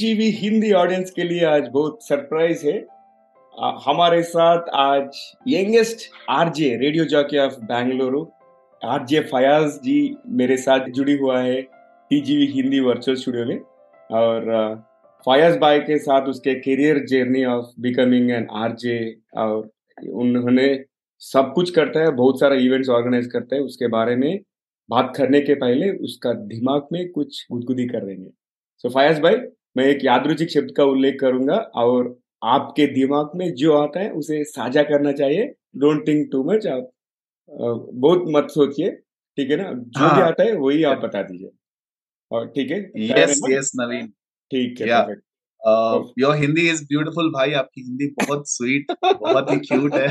[0.00, 2.86] TGV Hindi audience के लिए आज बहुत सरप्राइज़ है।
[3.54, 8.24] आ, हमारे साथ आज youngest RJ radio jockey of Bengaluru
[8.82, 9.98] RJ Fayaz ji
[10.28, 11.60] मेरे साथ जुड़ी हुआ है
[12.10, 13.60] टीजीवी हिंदी वर्चुअल स्टूडियो में।
[14.10, 14.48] और
[15.26, 18.98] फयाज भाई के साथ उसके career journey of becoming an RJ
[19.36, 19.70] और
[20.24, 20.68] उन्होंने
[21.22, 24.40] सब कुछ करता है बहुत सारा इवेंट्स ऑर्गेनाइज करता है। उसके बारे में
[24.88, 28.30] बात करने के पहले उसका दिमाग में कुछ गुदगुदी कर रहे हैं
[28.78, 29.36] सो so, फयाज भाई
[29.76, 34.42] मैं एक यादरुचिक शब्द का उल्लेख करूँगा और आपके दिमाग में जो आता है उसे
[34.46, 35.46] साझा करना चाहिए।
[35.76, 36.90] डोंट थिंक टू मच आप
[37.50, 39.72] बहुत मत सोचिए ठीक है ना?
[39.72, 41.50] जो हाँ, भी आता है वही आप बता दीजिए।
[42.30, 42.78] और ठीक है?
[42.98, 44.06] यस यस नवीन
[44.50, 44.86] ठीक है
[46.18, 50.06] योर हिंदी इज़ ब्यूटीफुल भाई। आपकी हिंदी बहुत स्वीट बहुत ही क्यूट है।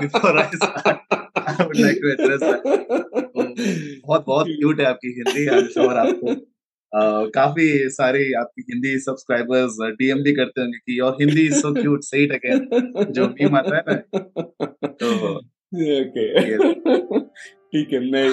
[0.00, 2.40] Before I start I would like to address
[4.04, 6.34] बहुत बहुत क्यूट है आपकी हिंदी आई एम श्योर आपको।
[6.94, 12.02] काफ़ी सारे आपकी हिंदी सब्सक्राइबर्स डीएम भी करते होंगे कि और हिंदी इज़ सो क्यूट
[12.04, 13.94] सही अगेन जो भी आता है ना।
[14.86, 16.24] तो ओके
[17.72, 18.28] ठीक है मैं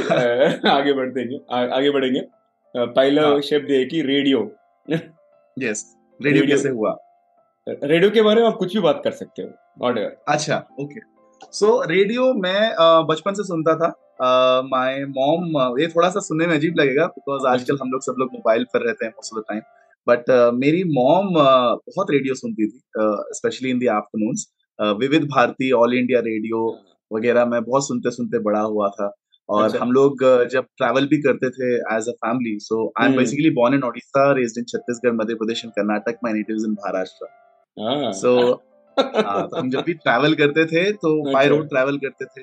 [0.70, 2.22] आगे बढ़ते हैं। आगे बढ़ेंगे।
[2.76, 3.42] पहला हाँ.
[3.42, 4.40] शब्द है कि रेडियो
[5.58, 5.86] यस
[6.20, 6.96] रेडियो कैसे हुआ?
[7.68, 11.00] रेडियो के बारे में आप कुछ भी बात कर सकते हो अच्छा ओके
[11.54, 12.60] सो रेडियो मैं
[13.08, 13.94] बचपन से सुनता था।
[14.72, 18.34] माय मॉम ये थोड़ा सा सुनने में अजीब लगेगा बिकॉज़ आजकल हम लोग सब लोग
[18.34, 19.62] मोबाइल पर रहते हैं most of the time
[20.08, 22.82] but मेरी मॉम uh, बहुत रेडियो सुनती थी
[23.38, 24.48] स्पेशली इन द आफ्टरनून्स
[25.00, 26.66] विविध भारती ऑल इंडिया रेडियो
[27.12, 29.14] वगैरह मैं बहुत सुनते सुनते बड़ा हुआ था।
[29.50, 33.16] और अच्छा। हम लोग जब ट्रैवल भी करते थे as a family so I am
[33.18, 37.28] basically born in Odisha raised in Chhattisgarh Madhya Pradesh and Karnataka my native in Maharashtra
[38.14, 38.34] so
[39.58, 42.42] हम जब भी ट्रैवल करते थे तो बाय रोड ट्रैवल करते थे।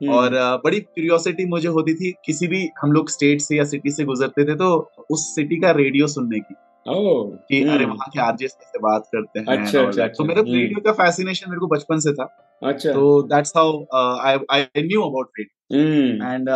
[0.00, 4.04] और बड़ी क्यूरियोसिटी मुझे होती थी किसी भी हम लोग स्टेट से या सिटी से
[4.04, 6.54] गुजरते थे तो उस सिटी का रेडियो सुनने की।
[6.88, 10.66] कि अरे हम्म। वहाँ के आरजे से बात करते हैं अच्छा, अच्छा, तो मेरे रेडियो
[10.66, 12.24] हम्म। का फैसिनेशन मेरे को बचपन से था।
[12.62, 16.50] अच्छा। तो that's how I I knew about radio and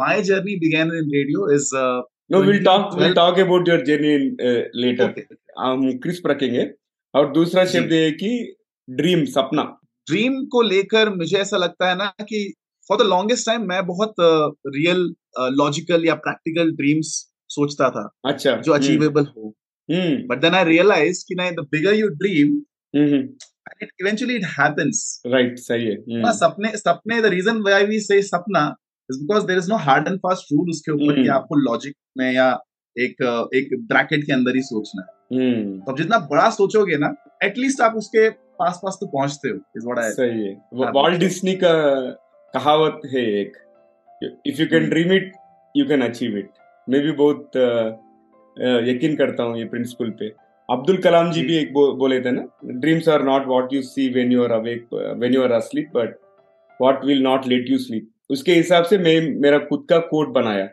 [0.00, 1.70] my journey began in radio is
[2.32, 4.36] no will talk will talk about your journey in
[4.74, 5.14] later
[5.58, 6.70] हम क्रिस्प रखेंगे।
[7.14, 8.56] और दूसरा शब्द है कि
[8.90, 9.62] ड्रीम सपना।
[10.06, 12.54] ड्रीम को लेकर मुझे ऐसा लगता है ना कि
[12.90, 15.02] फॉर द लॉन्गेस्ट टाइम मैं बहुत रियल
[15.40, 17.12] uh, लॉजिकल या प्रैक्टिकल ड्रीम्स
[17.50, 21.94] सोचता था अच्छा। जो अचीवेबल हम्म। हो। बट देन आई रियलाइज़ कि ना the bigger
[21.94, 22.60] you dream
[23.82, 28.62] eventually it happens right सही है। हम्म। सपने सपने the reason why we say सपना
[29.10, 31.94] is because there is no hard and fast rule उसके ऊपर कि हम्म। आपको लॉजिक
[32.18, 32.48] में या
[32.96, 33.22] एक
[33.54, 37.14] एक ब्रैकेट के अंदर ही सोचना है। तो जितना बड़ा सोचोगे ना
[37.44, 41.54] एटलीस्ट आप उसके पास पास तो पहुँचते हो इज़ व्हाट आई सही है। वॉल्ट डिज्नी
[41.54, 41.72] का
[42.54, 43.56] कहावत है एक।
[44.46, 45.32] If you can dream it
[45.74, 46.48] you can achieve it
[46.88, 47.56] मैं भी बहुत
[48.88, 50.28] यकीन करता हूँ ये प्रिंसिपल पे।
[50.68, 52.46] अब्दुल कलाम जी भी एक बो, बोले थे ना
[52.80, 56.18] dreams are not what you see when you are awake when you are asleep but
[56.80, 60.66] what will not let you sleep उसके हिसाब से मैं मेरा खुद का कोट बनाया।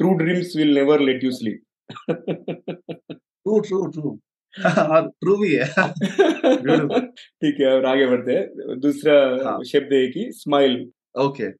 [0.00, 1.62] True dreams will never let you sleep
[2.10, 4.18] true true true
[4.54, 5.64] true भी है।
[7.42, 9.14] ठीक है और आगे बढ़ते हैं। दूसरा
[9.44, 9.62] हाँ.
[9.64, 10.74] शब्द है कि स्माइल
[11.20, 11.50] ओके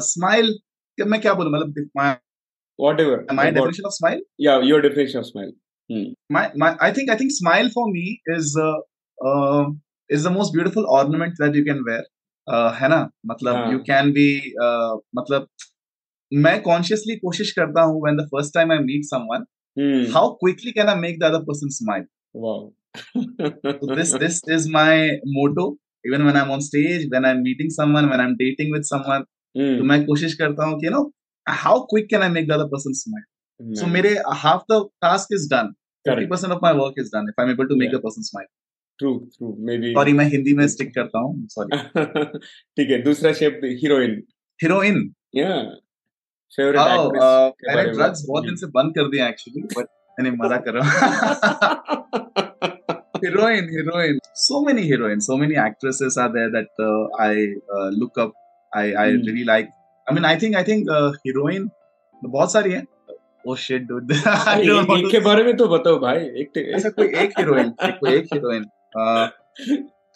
[0.00, 0.58] स्माइल
[1.06, 1.52] मैं क्या बोलूँ?
[1.52, 1.74] मतलब
[10.32, 10.84] मोस्ट ब्यूटीफुल
[12.82, 13.10] है ना?
[13.26, 14.54] मतलब यू कैन बी
[15.16, 15.48] मतलब
[16.32, 19.44] मैं कॉन्शियसली कोशिश करता हूँ when the first time I meet someone
[20.12, 22.04] how quickly can I make others smile
[24.18, 28.06] this is my motto even when I am on stage when I am meeting someone
[28.06, 29.24] when I am dating with someone
[29.54, 31.02] तो मैं कोशिश करता हूँ कि no
[31.46, 35.48] how quick can I make the other person smile so मेरे half the task is
[35.50, 35.72] done
[36.04, 38.46] 50% of my work is done if I am able to make the person smile
[38.98, 41.78] true true maybe sorry मैं हिंदी में stick करता हूँ sorry
[42.76, 44.22] ठीक है दूसरा शब्द heroine
[44.60, 44.98] heroine
[45.36, 45.50] या
[46.52, 49.86] फेवरेट एक्ट्रेस मैंने ड्रग्स बहुत दिन से बंद कर दिया एक्चुअली बट
[50.18, 52.51] मैंने मज़ा कर। रहा हूँ
[53.24, 54.18] heroine, heroine.
[54.34, 57.32] So many heroines, so many actresses are there that uh, I
[57.78, 58.32] uh, look up.
[58.74, 59.26] I I mm.
[59.26, 59.70] really like.
[60.08, 61.70] I mean, I think I think uh, heroine
[62.24, 62.84] बहुत सारी है.
[63.48, 64.12] Oh shit, dude.
[64.12, 66.18] एक के बारे में तो बताओ भाई.
[66.18, 68.64] एक ऐसा कोई एक हीरोइन, कोई एक heroine.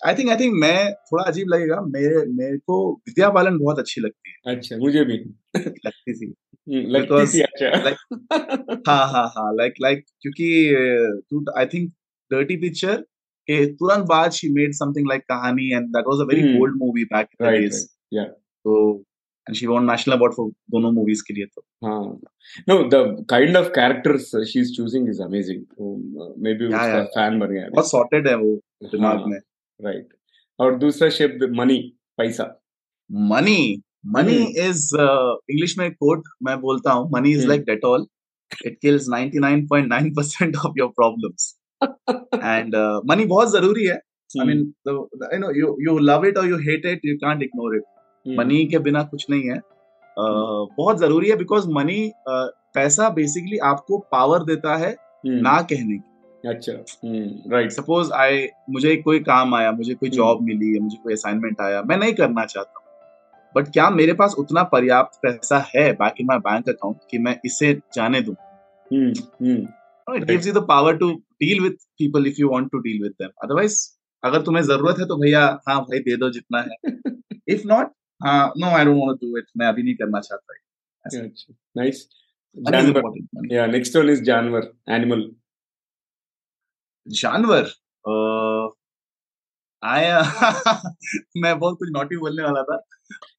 [0.06, 4.00] I think I think मैं थोड़ा अजीब लगेगा मेरे मेरे को विद्या बालन बहुत अच्छी
[4.00, 5.16] लगती है अच्छा मुझे भी
[5.58, 6.34] लगती थी
[6.90, 7.68] लगती थी अच्छा
[8.88, 10.48] हाँ हाँ हाँ लाइक लाइक क्योंकि
[11.58, 11.92] आई थिंक
[12.30, 12.96] dirty picture
[13.48, 16.56] के तुरंत बाद she made something like कहानी and that was a very hmm.
[16.56, 17.92] bold movie back in the right, days right.
[18.12, 18.32] yeah
[18.64, 18.78] so
[19.46, 22.20] and she won national award for दोनों movies के लिए तो हाँ
[22.68, 25.60] no the kind of characters she is choosing is amazing
[26.54, 27.04] maybe Yeah, उसका yeah.
[27.16, 29.38] Fan बन गया बहुत sorted है वो दिमाग हाँ, में
[29.80, 30.08] राइट
[30.58, 31.78] और दूसरा शब्द मनी
[32.18, 32.48] पैसा
[33.32, 33.82] मनी
[34.14, 38.06] मनी हम्म। इज़ इंग्लिश में कोट मैं बोलता हूँ money is hmm. Like Dettol
[38.66, 40.88] it kills 99.9 percent of your
[41.82, 42.76] and
[43.10, 44.40] money बहुत ज़रूरी है। Hmm.
[44.40, 47.76] I mean you know you you love it और you hate it you can't ignore
[47.76, 47.82] it
[48.38, 53.58] money के बिना कुछ नहीं है। Uh, बहुत ज़रूरी है बिकॉज़ मनी uh, पैसा बेसिकली
[53.58, 56.72] आपको पावर देता है हम्म, ना कहने की। अच्छा।
[57.52, 61.60] राइट सपोज़ आई मुझे कोई काम आया मुझे कोई। जॉब मिली या मुझे कोई असाइनमेंट
[61.60, 62.82] आया मैं नहीं करना चाहता।
[63.56, 67.40] बट क्या मेरे पास उतना पर्याप्त पैसा है back in my bank account कि मैं
[67.44, 68.34] इसे जाने दूँ?
[70.14, 73.12] It gives you the power to deal with people if you want to deal with
[73.12, 73.78] them otherwise
[74.24, 76.76] अगर तुम्हें ज़रूरत है तो भैया हाँ भाई दे दो जितना है।
[77.48, 77.92] इफ़ नॉट
[78.22, 80.54] हाँ no I don't want to do it मैं अभी नहीं करना चाहता
[81.04, 82.08] अच्छा नाइस
[82.56, 85.30] Money जानवर। या नेक्स्ट वन इज़ जानवर एनिमल
[87.06, 87.70] जानवर?
[89.84, 90.20] आया
[91.36, 92.78] मैं बहुत कुछ नोटी बोलने वाला था।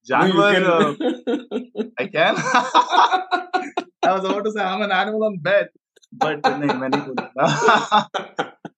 [0.06, 0.54] जानवर
[2.00, 2.36] I can
[4.08, 5.66] I was about to say I'm an animal on bed,
[6.12, 8.08] but नहीं मैं नहीं बोलूँगा.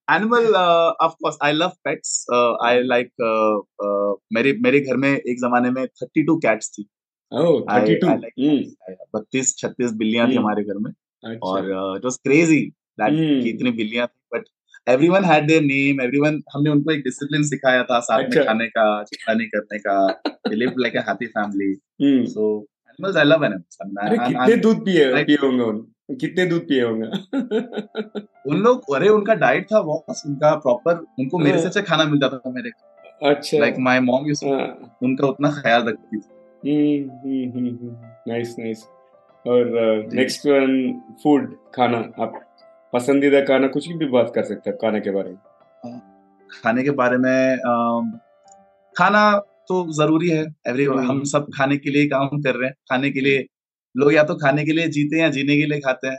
[0.07, 2.25] Animal, uh, of course, I love pets.
[2.29, 6.87] Uh, I like uh, uh, मेरे मेरे घर में एक जमाने में 32 cats थी.
[7.31, 11.69] ओह 32 I like हम्म, बत्तीस छत्तीस बिल्लियाँ थी हम्म, हमारे घर में अच्छा और
[11.71, 14.49] uh, it was crazy that हम्म, कि इतनी बिल्लियाँ थी but
[14.95, 18.67] everyone had their name everyone हमने उनको एक discipline सिखाया था साथ में अच्छा खाने
[18.77, 18.85] का
[19.29, 19.95] नहीं करने का
[20.49, 21.71] they lived like a happy family
[22.99, 23.77] hmm love animals.
[23.81, 27.05] And I, अरे कितने दूध पिए पिए होंगे उन कितने दूध पिए होंगे?
[28.49, 32.03] उन लोग अरे उनका डाइट था बहुत उनका प्रॉपर उनको मेरे से हाँ, अच्छा खाना
[32.03, 32.69] मिलता था मेरे
[33.29, 36.23] अच्छा। लाइक माय मॉम यूज्ड हाँ, उनका उतना ख्याल रखती थी।
[38.27, 38.83] नाइस नाइस
[39.47, 39.65] और
[40.13, 42.41] नेक्स्ट वन फ़ूड खाना। आप
[42.93, 46.01] पसंदीदा खाना कुछ भी बात कर सकते हैं खाने के बारे में।
[46.63, 47.57] खाने के बारे में
[48.97, 49.41] खाना
[49.71, 53.11] तो ज़रूरी है। एवरी हम हम्म सब खाने के लिए काम कर रहे हैं। खाने
[53.11, 53.45] के लिए
[53.97, 56.17] लोग या तो खाने के लिए जीते हैं या जीने के लिए खाते हैं।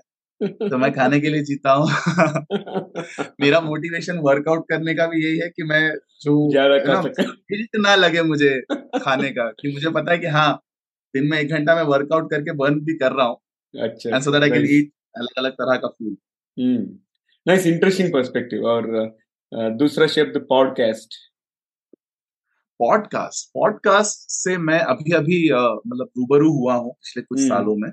[0.69, 1.89] तो मैं खाने के लिए जीता हूँ।
[3.41, 6.51] मेरा मोटिवेशन वर्कआउट करने का भी यही है कि मैं जो
[7.53, 7.95] गिल्ट ना?
[7.97, 10.63] लगे मुझे खाने का। कि मुझे पता है कि हाँ
[11.15, 13.39] दिन में एक घंटा मैं वर्कआउट करके बर्न भी कर रहा हूँ।
[13.83, 16.17] अच्छा so that I can eat अलग अलग तरह का फ़ूड
[17.49, 18.87] नाइस इंटरेस्टिंग पर्सपेक्टिव और
[19.55, 21.32] दूसरा शब्द पॉडकास्ट
[22.83, 27.77] पॉडकास्ट पॉडकास्ट से मैं अभी अभी अ, मतलब रूबरू हुआ हूँ पिछले कुछ हम्म सालों
[27.77, 27.89] में।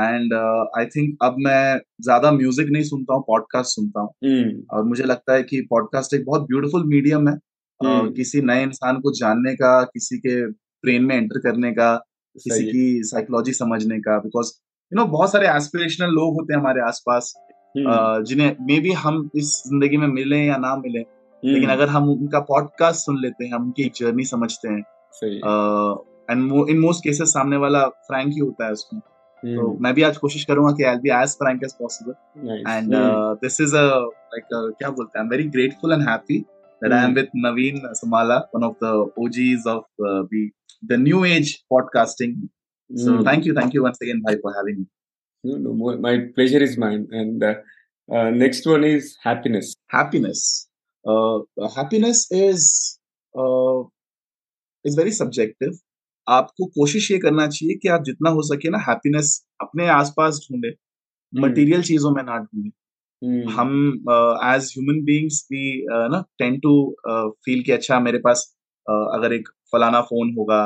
[0.00, 0.34] एंड
[0.78, 5.04] आई थिंक अब मैं ज़्यादा म्यूज़िक नहीं सुनता हूँ पॉडकास्ट सुनता हूँ। हम्म। और मुझे
[5.04, 7.34] लगता है कि पॉडकास्ट एक बहुत ब्यूटीफुल मीडियम है।
[7.80, 11.94] हम्म। किसी नए इंसान को जानने का किसी के ब्रेन में एंटर करने का
[12.36, 14.52] किसी की साइकोलॉजी समझने का बिकॉज़
[14.92, 19.30] यू नो बहुत सारे एस्पिरेशनल लोग होते हैं हमारे आसपास। अ, जिन्हें मे बी हम
[19.36, 21.00] इस ज़िंदगी में मिले या ना मिले
[21.44, 24.82] लेकिन हम्म अगर हम उनका पॉडकास्ट सुन लेते हैं हम उनकी एक जर्नी समझते हैं
[26.30, 30.02] एंड इन मोस्ट केसेस सामने वाला फ्रैंक ही होता है उसमें। तो हम्म मैं भी
[30.02, 32.12] आज कोशिश करूँगा कि I be as frank as possible
[32.68, 32.90] and
[33.44, 35.24] this is a like क्या बोलते हैं?
[35.24, 36.38] I am very grateful and happy
[36.82, 40.50] that I am with Naveen Samala one of the OGs of the
[40.84, 42.48] the new age podcasting
[42.92, 44.86] so thank you thank you once again भाई for having
[45.46, 47.06] me mo- my pleasure is mine.
[47.12, 47.54] And uh,
[48.08, 48.84] uh, next one
[51.04, 51.38] uh,
[51.68, 52.98] happiness is
[53.34, 53.82] uh,
[54.84, 55.78] is very subjective.
[56.28, 60.68] आपको कोशिश ये करना चाहिए कि आप जितना हो सके ना हैप्पीनेस अपने आसपास ढूंढे
[60.68, 62.70] हम्म। मटेरियल चीज़ों में ना ढूंढे।
[63.22, 63.70] हम्म। हम
[64.44, 66.96] एज ह्यूमन बीइंग्स भी uh, ना टेंड टू
[67.44, 70.62] फील कि अच्छा मेरे पास uh, अगर एक फलाना फ़ोन होगा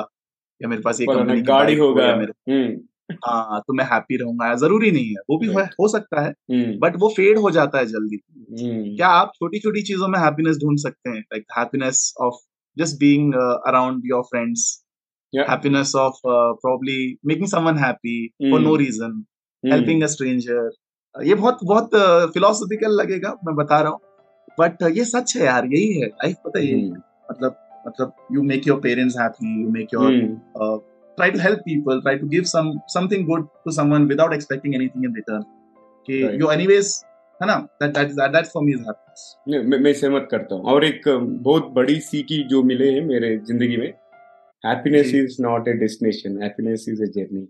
[0.63, 2.81] या मेरे पास एक गाड़ी होगा। मेरे हम्म।
[3.13, 6.79] हाँ तो मैं हैप्पी रहूँगा ज़रूरी नहीं है वो भी हो, हो सकता है हम्म।
[6.79, 10.57] बट वो फेड हो जाता है जल्दी। हम्म क्या आप छोटी छोटी चीज़ों में हैप्पीनेस
[10.57, 11.21] ढूंढ सकते हैं?
[11.21, 12.35] Like happiness of
[12.77, 13.35] just being
[13.67, 14.85] around your friends
[15.33, 15.47] yeah.
[15.51, 18.77] happiness of uh, probably making someone happy for no hmm.
[18.77, 19.13] reason
[19.65, 19.73] hmm.
[19.73, 20.65] helping a stranger
[21.15, 21.91] Uh, ये बहुत बहुत
[22.35, 24.01] फिलोसॉफिकल लगेगा मैं बता रहा हूँ
[24.61, 27.57] बट uh, ये सच है यार यही है लाइफ पता है हम्म। मतलब
[27.87, 30.79] मतलब you make your parents happy you make your hmm.
[31.18, 35.08] try to help people try to give some something good to someone without expecting anything
[35.10, 35.42] in return
[36.08, 36.40] कि Right.
[36.42, 36.92] you anyways
[37.42, 40.56] है ना that that that, that for me is happiness नहीं, मैं मैं सहमत करता
[40.56, 43.88] हूँ और एक अम, बहुत बड़ी सीखी जो मिले हैं मेरे जिंदगी में
[44.64, 47.48] happiness ji is not a destination happiness is a journey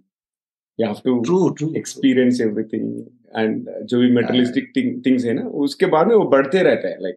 [0.80, 2.92] you have to true true true experience everything
[3.38, 4.72] and जो भी yeah, मेटलिस्टिक
[5.06, 7.16] थिंग्स है ना उसके बाद में वो बढ़ते रहता है like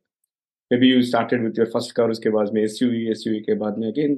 [0.79, 3.87] maybe you started with your first car उसके बाद में एसयूवी एसयूवी के बाद में
[3.89, 4.15] अगेन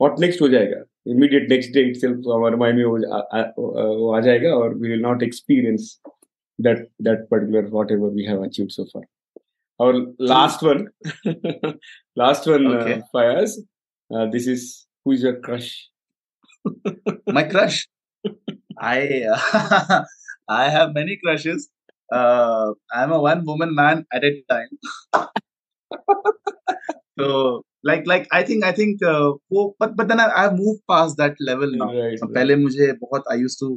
[0.00, 0.82] व्हाट नेक्स्ट हो जाएगा
[1.14, 4.92] immediate next day itself हमारे mind में वो आ, आ, वो आ जाएगा और we
[4.92, 5.88] will not experience
[6.66, 9.02] that that particular whatever we have achieved so far.
[9.84, 10.82] Our last one,
[12.16, 12.92] last one, Okay.
[12.94, 13.56] uh, Fayaz.
[14.14, 15.70] Uh, this is who is your crush?
[17.38, 17.78] My crush.
[18.78, 18.98] I
[19.36, 20.02] uh,
[20.48, 21.68] I have many crushes.
[22.12, 25.24] Uh, I'm a one woman man at a time.
[27.18, 30.82] so like like I think I think uh, वो but but then I I've moved
[30.92, 31.88] past that level now.
[31.96, 32.34] Right, So, right.
[32.36, 33.68] पहले मुझे बहुत I used to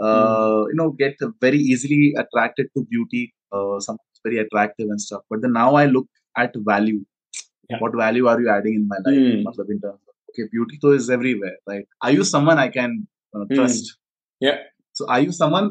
[0.00, 3.22] uh, you know get very easily attracted to beauty.
[3.52, 5.22] Uh, something very attractive and stuff.
[5.30, 6.06] But then now I look
[6.42, 7.00] at value.
[7.70, 7.78] Yeah.
[7.84, 9.16] What value are you adding in my life?
[9.22, 9.42] Hmm.
[9.48, 11.84] मतलब in terms of okay, beauty though is everywhere, right?
[12.08, 12.94] Are you someone I can
[13.36, 13.54] uh, Hmm.
[13.58, 13.90] trust?
[14.46, 14.62] Yeah.
[15.00, 15.68] So are you someone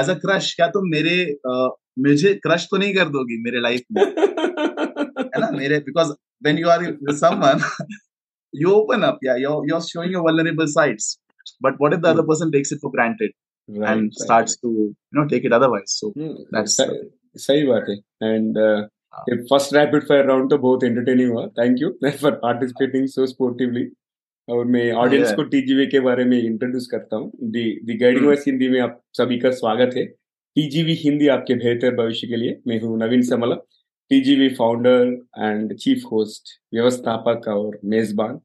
[0.00, 0.54] as a crush?
[0.60, 1.16] क्या तुम मेरे
[1.54, 1.68] uh,
[2.06, 4.04] मुझे crush तो नहीं कर दोगी मेरे life में
[5.59, 6.11] मेरे because
[6.41, 6.85] when you are
[7.21, 7.63] someone
[8.71, 11.17] open up या you you are showing your vulnerable sides
[11.63, 13.31] but what if the other person takes it for granted
[13.69, 16.77] and starts to you know take it otherwise so that's
[17.45, 17.95] सही बात है
[18.33, 18.57] and
[19.29, 21.89] first rapid fire round तो बहुत entertaining हुआ thank you
[22.21, 23.87] for participating so sportively
[24.47, 28.43] और मैं audience को TGV के बारे में इंट्रोड्यूस करता हूँ। The the guiding voice
[28.47, 32.79] Hindi में आप सभी का स्वागत है। टीजीवी हिंदी आपके बेहतर भविष्य के लिए। मैं
[32.81, 33.55] हूँ Naveen Samala.
[34.11, 35.07] TGV founder
[35.39, 38.39] and chief host व्यवस्थापक और मेजबान।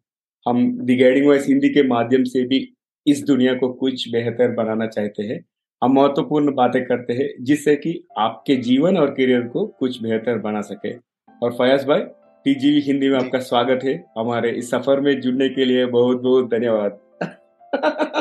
[0.46, 2.58] हम दी गाइडिंग वॉइस हिंदी के माध्यम से भी
[3.06, 5.40] इस दुनिया को कुछ बेहतर बनाना चाहते हैं।
[5.82, 10.60] हम महत्वपूर्ण बातें करते हैं जिससे कि आपके जीवन और करियर को कुछ बेहतर बना
[10.60, 10.92] सके।
[11.42, 12.00] और फयाज भाई
[12.46, 16.50] टीजीवी हिंदी में आपका स्वागत है। हमारे इस सफ़र में जुड़ने के लिए बहुत बहुत
[16.50, 16.98] धन्यवाद।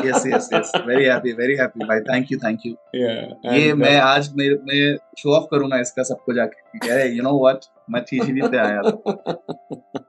[0.06, 3.20] Yes yes yes very happy very happy भाई thank you thank you Yeah,
[3.56, 7.38] ये मैं uh, आज मेरे मैं शो ऑफ़ करूँगा इसका सबको जाके अरे यू नो
[7.42, 10.02] व्हाट मैं टीजीवी पे आया था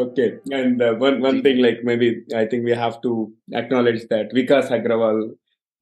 [0.00, 0.24] okay
[0.60, 2.06] and uh, one one thing like maybe
[2.38, 3.12] i think we have to
[3.60, 5.20] acknowledge that vikas agrawal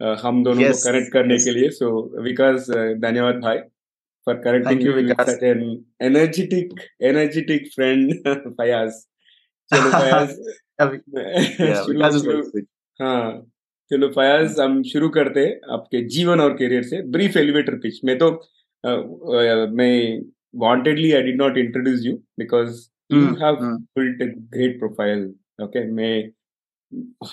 [0.00, 1.44] uh, हम दोनों Yes, को कनेक्ट करने yes.
[1.44, 1.92] के लिए so
[2.28, 3.58] vikas uh, धन्यवाद भाई
[4.26, 5.28] for connecting you, Vikas.
[5.30, 5.60] such an
[6.02, 6.70] energetic
[7.10, 8.14] energetic friend
[8.60, 9.02] fayaz
[9.70, 10.34] चलो फयाज
[10.80, 10.98] अभी.
[13.00, 13.46] हाँ
[13.90, 18.16] चलो फयाज हम शुरू करते हैं आपके जीवन और करियर से ब्रीफ एलिवेटर पिच मैं
[18.18, 18.30] तो
[19.76, 20.20] मैं
[20.60, 22.80] wantedly I did not introduce you because
[23.12, 23.56] you have.
[23.98, 25.24] Built a great profile
[25.62, 26.30] okay मैं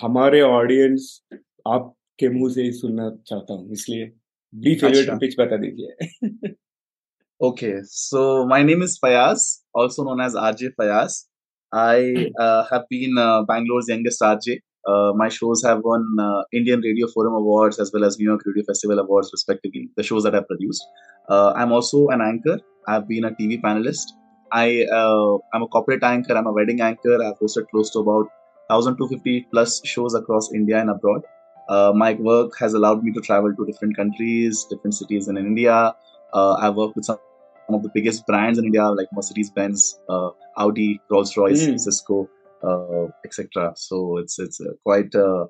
[0.02, 1.22] हमारे ऑडियंस
[1.68, 4.12] आपके मुँह से ही सुनना चाहता हूँ इसलिए
[4.54, 5.18] ब्रीफ एलिवेटर.
[5.18, 6.54] पिच बता दीजिए
[7.42, 11.26] Okay, so my name is Fayaz, also known as RJ Fayaz.
[11.74, 14.60] I uh, have been uh, Bangalore's youngest RJ.
[14.88, 18.42] Uh, my shows have won uh, Indian Radio Forum Awards as well as New York
[18.46, 20.86] Radio Festival Awards, respectively, the shows that I've produced.
[21.30, 22.60] Uh, I'm also an anchor.
[22.88, 24.04] I've been a TV panelist.
[24.52, 26.38] I, uh, I'm a corporate anchor.
[26.38, 27.24] I'm a wedding anchor.
[27.24, 28.28] I've hosted close to about
[28.68, 31.24] 1,250 plus shows across India and abroad.
[31.70, 35.96] My work has allowed me to travel to different countries, different cities in India.
[36.36, 37.18] I've worked with some,
[37.67, 41.77] some of the biggest brands in India like Mercedes Benz, uh, Audi, Rolls Royce, Hmm.
[41.77, 42.29] Cisco,
[42.63, 43.73] uh, etc.
[43.77, 45.47] So it's it's uh, quite uh,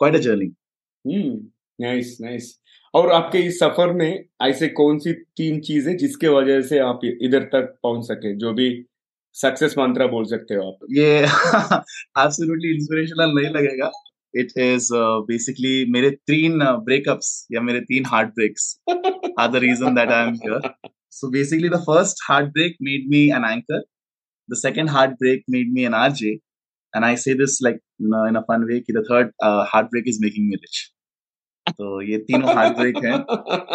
[0.00, 0.50] quite a journey.
[1.06, 1.38] Hmm
[1.80, 2.44] nice nice
[2.94, 7.00] और आपके इस सफर में ऐसे कौन सी तीन चीज है जिसके वजह से आप
[7.04, 8.68] इधर तक पहुंच सके जो भी
[9.34, 11.26] सक्सेस मंत्र बोल सकते हो आप ये
[12.22, 13.90] absolutely inspirational नहीं लगेगा.
[14.34, 18.68] It is uh, basically मेरे तीन uh, breakups या मेरे तीन heartbreaks
[19.38, 20.60] are the reason that I am here.
[21.16, 23.82] So basically, the first heartbreak made me an anchor.
[24.48, 26.40] The second heartbreak made me an RJ.
[26.94, 28.80] And I say this like you know, in a fun way.
[28.80, 30.88] कि the third uh, heartbreak is making me rich.
[31.78, 33.18] तो ये तीनों heartbreak हैं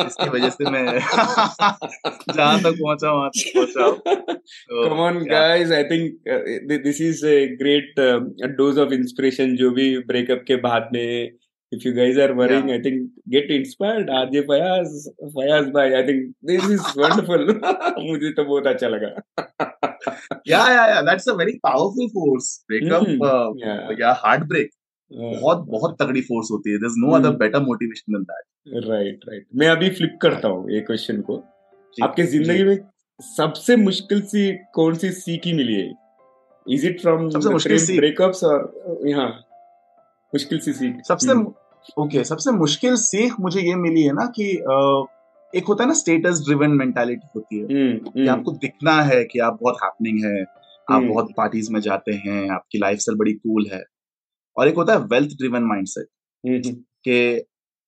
[0.05, 4.37] इसकी वजह से मैं जहाँ तक पहुंचा वहां तक पहुंचा हूँ.
[4.69, 5.31] So, Come on, yeah.
[5.33, 5.71] guys.
[5.71, 9.55] I think uh, th- this is a great um, a dose of inspiration.
[9.61, 11.31] जो भी breakup के बाद में,
[11.72, 12.76] if you guys are worrying, yeah.
[12.76, 14.08] I think get inspired.
[14.08, 15.86] RJ Fayaz, Fayaz bhai.
[15.98, 17.44] I think this is wonderful.
[18.08, 19.10] मुझे तो बहुत अच्छा लगा.
[20.46, 21.02] Yeah, yeah, yeah.
[21.02, 22.48] That's a very powerful force.
[22.68, 23.90] Breakup, Hmm, uh, yeah.
[23.98, 24.70] yeah, heartbreak.
[25.10, 26.78] Uh, बहुत बहुत तगड़ी force होती है.
[26.84, 27.18] There's no Hmm.
[27.20, 28.48] other better motivation than that.
[28.66, 31.36] Right right मैं अभी फ्लिप करता हूँ ये क्वेश्चन को
[32.02, 32.76] आपके ज़िंदगी में
[33.20, 34.42] सबसे मुश्किल सी
[34.74, 35.90] कौन सी सीख ही मिली है
[36.66, 39.28] इज़ इट फ्रॉम ब्रेकअप्स और यहाँ
[40.32, 41.34] मुश्किल सी सीख सबसे
[41.98, 44.50] ओके सबसे मुश्किल सीख मुझे ये मिली है ना कि
[45.58, 49.24] एक होता है ना स्टेटस ड्रिवन मेंटालिटी होती है। हम्म, कि हम्म, आपको दिखना है
[49.24, 53.32] कि आप बहुत हैपनिंग है आप हम्म, बहुत पार्टीज़ में जाते हैं आपकी लाइफस्टाइल बड़ी
[53.32, 53.82] कूल है।
[54.56, 56.06] और एक होता है वेल्थ ड्रिवन माइंडसेट
[57.08, 57.44] कि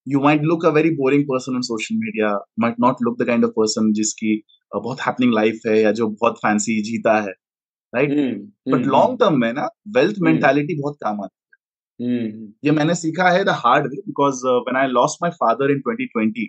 [0.08, 3.44] you might look a very boring person on social media might not look the kind
[3.44, 4.42] of person जिसकी
[4.74, 7.32] बहुत हैपनिंग लाइफ है या जो बहुत फैंसी जीता है
[7.94, 8.10] राइट
[8.68, 11.43] बट लॉन्ग टर्म में ना वेल्थ मेंटालिटी बहुत काम आती हम्म
[12.64, 16.46] ये मैंने सीखा है the hard way because when I lost my father in 2020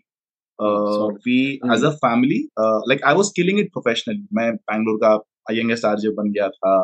[0.59, 1.15] Sorry.
[1.25, 1.39] We
[1.73, 6.31] as a family like I was killing it professionally मैं बैंगलोर का यंगेस्ट आरजे बन
[6.31, 6.75] गया था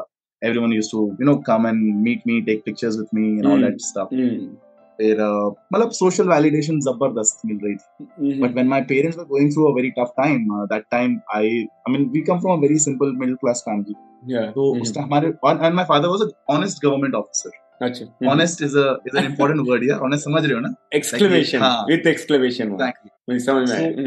[0.41, 3.57] everyone used to you know come and meet me take pictures with me and all
[3.59, 3.65] Hmm.
[3.65, 4.47] that stuff हम्म
[4.99, 9.27] फिर uh, मतलब social validation ज़बरदस्त मिल रही थी हम्म But when my parents were
[9.33, 11.43] going through a very tough time, uh, that time I,
[11.87, 13.95] I mean, we come from a very simple middle class family.
[14.33, 17.53] yeah So हम्म, उस time हमारे and and my father was an honest government officer.
[17.81, 20.17] अच्छा। Honest is a is an important word here.
[20.17, 20.69] समझ रहे हो ना?
[23.29, 23.97] मुझे समझ में आया। So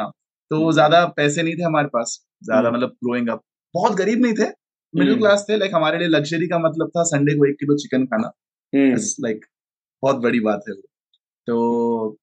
[0.00, 0.10] हम्म,
[0.50, 3.42] तो ज़्यादा पैसे नहीं थे हमारे पास। ज़्यादा हम्म। मतलब ग्रोइंग अप
[3.74, 4.46] बहुत गरीब नहीं थे।
[4.94, 7.76] मिडिल हम्म। क्लास थे लाइक हमारे लिए लग्जरी का मतलब था संडे को एक किलो
[7.76, 8.30] चिकन खाना।
[9.20, 9.44] लाइक
[10.02, 10.74] बहुत बड़ी बात है
[11.46, 11.56] तो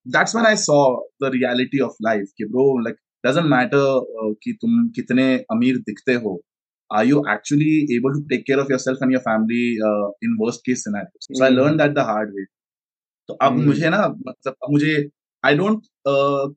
[0.08, 2.96] that's when I saw the reality of life कि ब्रो लाइक
[3.26, 4.06] डजंट मैटर
[4.44, 6.42] कि तुम कितने अमीर दिखते हो।
[6.92, 9.66] Are you actually able to take care of yourself and your family
[10.28, 11.60] in worst case scenarios so I Hmm.
[11.60, 12.46] Learn that the hard way
[13.30, 13.66] तो अब Hmm.
[13.68, 14.96] मुझे ना मतलब अब मुझे
[15.44, 15.82] I don't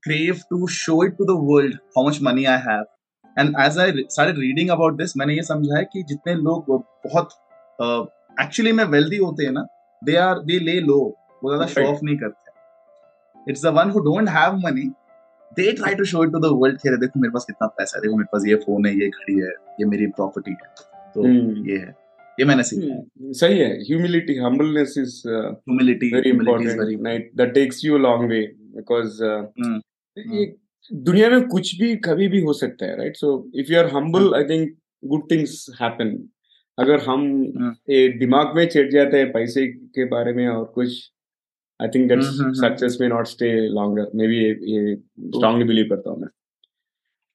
[0.04, 2.84] crave to show it to the world how much money I have
[3.36, 6.70] and as I started reading about this मैंने ये समझा है कि जितने लोग
[7.06, 7.34] बहुत
[8.40, 9.66] एक्चुअली में वेल्दी होते हैं ना
[10.02, 10.98] दे आर दे ले लो
[11.42, 12.50] वो ज़्यादा शो ऑफ़ नहीं करते.
[13.46, 14.90] It's the one who don't have money
[15.58, 18.02] they try to show it to the world कि देखो मेरे पास कितना पैसा है
[18.02, 20.68] देखो मेरे पास ये फ़ोन है ये घड़ी है ये मेरी प्रॉपर्टी है।
[21.14, 21.94] तो हम्म, ये है
[22.38, 27.84] ये मैंने सीखा। हम्म, सही है। Humility humbleness is humility very important right that takes
[27.84, 28.40] you a long way
[28.76, 29.22] because
[30.16, 30.44] ये
[30.90, 34.34] दुनिया में कुछ भी कभी भी हो सकता है right so if you are humble
[34.34, 36.16] I think good things happen
[36.78, 37.22] अगर हम।
[37.90, 39.66] ये दिमाग में चढ़ जाते हैं पैसे
[39.96, 41.10] के बारे में और कुछ
[41.82, 44.36] आई थिंक हम्म, सक्सेस में not stay longer maybe
[44.72, 46.28] ये स्ट्रांगली बिलीव करता हूँ मैं।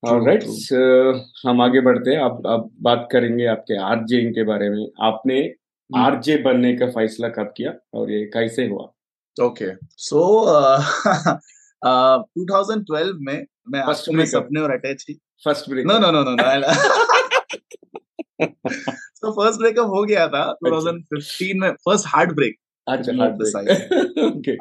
[0.09, 1.49] True, right true.
[1.49, 5.53] हम आगे बढ़ते हैं। अब अब बात करेंगे आपके आरजे के बारे में। आपने।
[5.97, 8.91] आरजे बनने का फैसला कब किया और ये कैसे हुआ?
[9.41, 9.65] ओके
[9.97, 10.83] सो uh,
[12.37, 16.35] 2012 में मैं आपको मैं सपने और अटैच ही first break no no no no
[19.15, 22.55] so first breakup हो गया था 2015 में। फ़र्स्ट हार्ट ब्रेक
[22.87, 24.55] अच्छा Not heart the break okay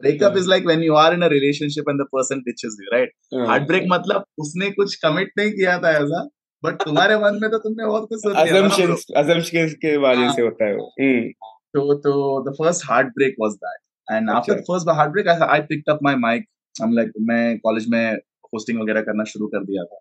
[0.00, 3.12] breakup is like when you are in a relationship and the person ditches you right
[3.48, 6.28] heart break मतलब उसने कुछ commit नहीं किया था ऐसा
[6.64, 10.66] बट तुम्हारे मन में तो तुमने बहुत कुछ सोच assumptions assumptions के वजह से होता
[10.66, 11.30] है वो। हम्म।
[11.76, 13.80] So, so the first heartbreak was that.
[14.08, 16.44] And after अच्छा। the first heartbreak, I, I picked up my mic.
[16.82, 18.14] I'm like, मैं कॉलेज में
[18.44, 19.98] होस्टिंग वगैरह करना शुरू कर दिया था।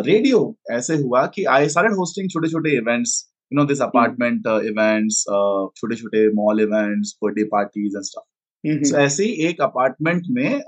[0.00, 4.46] रेडियो uh, ऐसे हुआ कि आई स्टार्टेड होस्टिंग छोटे छोटे events you know this apartment
[4.64, 5.22] events
[5.76, 8.28] छोटे छोटे mall events birthday parties and stuff
[8.64, 10.60] hmm, so ऐसे ही एक अपार्टमेंट में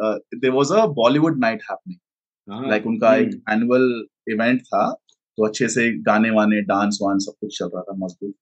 [0.00, 3.86] there was a Bollywood night happening like उनका एक एनुअल
[4.28, 4.90] इवेंट था
[5.38, 8.34] तो अच्छे से गाने वाने डांस वान सब कुछ चल रहा था मज़बूत।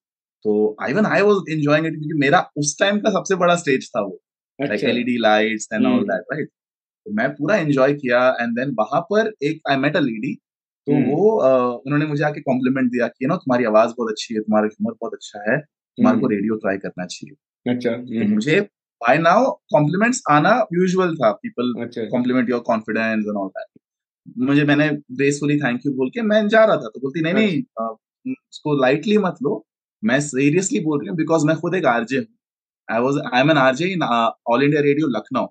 [0.45, 4.01] तो even I was enjoying it क्योंकि मेरा उस टाइम का सबसे बड़ा स्टेज था
[4.01, 4.19] वो।
[4.59, 6.03] Like LED lights and all.
[6.03, 6.49] That right
[7.05, 10.37] मैं पूरा एंजॉय किया एंड देन वहाँ पर एक आई मेट अ लेडी
[10.87, 11.29] तो हम्म। वो
[11.77, 15.13] उन्होंने मुझे आके कॉम्प्लीमेंट दिया कि ना तुम्हारी आवाज़ बहुत अच्छी है तुम्हारा ह्यूमर बहुत
[15.13, 18.59] अच्छा है तुम्हारे को हम्म, रेडियो ट्राई करना चाहिए। अच्छा तो हम्म, मुझे
[19.01, 21.73] बाय नाउ कॉम्प्लीमेंट्स आना यूजुअल था people
[22.11, 23.67] compliment your confidence and all that
[24.47, 27.61] मुझे मैंने ग्रेसफुली थैंक यू बोल के मैं जा रहा था तो बोलती नहीं नहीं
[27.61, 27.89] अच्छा।
[28.49, 29.63] उसको लाइटली मत लो
[30.03, 32.25] मैं सीरियसली बोल रही हूँ बिकॉज़ मैं खुद एक आरजे हूँ।
[32.89, 35.45] I was I am an RJ in All India Radio Lucknow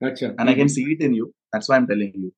[0.00, 1.24] अच्छा and I can see it in you
[1.54, 2.30] that's why I am telling you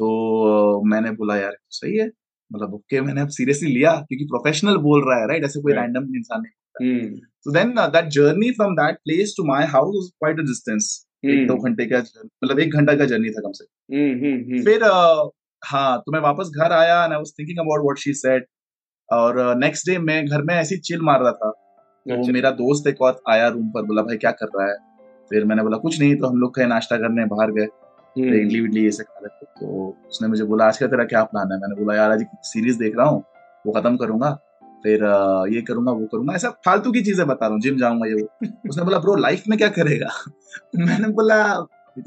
[0.00, 2.10] तो मैंने बोला यार सही है।
[2.50, 6.14] मतलब ओके मैंने अब सीरियसली लिया क्योंकि प्रोफेशनल बोल रहा है राइट ऐसे कोई रैंडम
[6.16, 6.52] इंसान नहीं
[7.76, 10.88] uh, that journey from that place to my house was quite a distance.
[11.24, 11.98] एक दो घंटे का
[12.44, 14.84] मतलब एक घंटा का जर्नी था कम से कम। हम्म, हम्म, हम्म, फिर
[15.62, 18.44] हाँ तो मैं वापस घर आया and I was thinking about what she said
[19.08, 22.86] और नेक्स्ट डे मैं घर में ऐसी चिल मार रहा था। तो अच्छा। मेरा दोस्त
[22.86, 24.76] एक और आया रूम पर बोला भाई क्या कर रहा है?
[25.30, 27.66] फिर मैंने बोला कुछ नहीं तो हम लोग कहीं नाश्ता करने बाहर गए।
[28.16, 31.52] इडली विडली ये खा रहे थे तो उसने मुझे बोला आज का तेरा क्या प्लान
[31.52, 31.58] है?
[31.60, 33.22] मैंने बोला यार आज सीरीज़ देख रहा हूँ
[33.66, 34.30] वो खत्म करूँगा
[34.84, 35.04] फिर
[35.54, 38.84] ये करूँगा वो करूँगा। ऐसा फालतू की चीज़ें बता रहा हूँ जिम जाऊँगा ये उसने
[38.84, 40.08] बोला ब्रो लाइफ में क्या करेगा?
[40.78, 41.36] मैंने बोला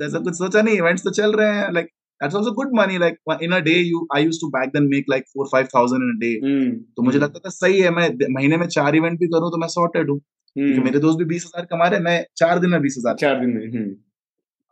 [0.04, 1.86] ऐसा कुछ सोचा नहीं इवेंट्स तो चल रहे हैं like
[2.22, 5.24] that's also good money like in day you I used to back then make like
[5.38, 8.68] 4 5000 in day hmm, तो मुझे हम्म, लगता था सही है मैं महीने में
[8.68, 11.88] चार इवेंट भी करूँ तो मैं सॉर्टेड हूँ। क्योंकि हम्म, मेरे दोस्त भी 20000 कमा
[11.88, 13.96] रहे हैं मैं चार दिन में 20000 चार दिन में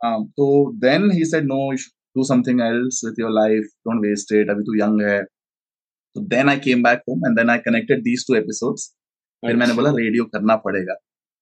[0.00, 1.78] हम्म, um, तो then he said no you
[2.16, 5.22] do something else with your life don't waste it अभी तू यंग है.
[6.16, 8.88] तो then I came back home and then I connected these two episodes
[9.42, 10.94] फिर मैंने अच्छा। बोला रेडियो करना पड़ेगा.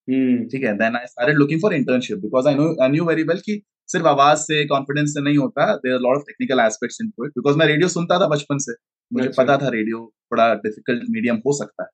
[0.09, 3.23] हम्म, ठीक है then I started looking for internship because I know I knew very
[3.31, 5.67] well कि सिर्फ़ आवाज़ से कॉन्फिडेंस से नहीं होता.
[5.77, 8.73] There are lot of technical aspects into it because मैं रेडियो सुनता था बचपन से.
[9.11, 9.99] मुझे अच्छा। पता था रेडियो
[10.33, 11.91] थोड़ा डिफ़िकल्ट मीडियम हो सकता है।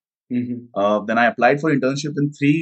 [1.06, 2.52] Then I applied for internship in three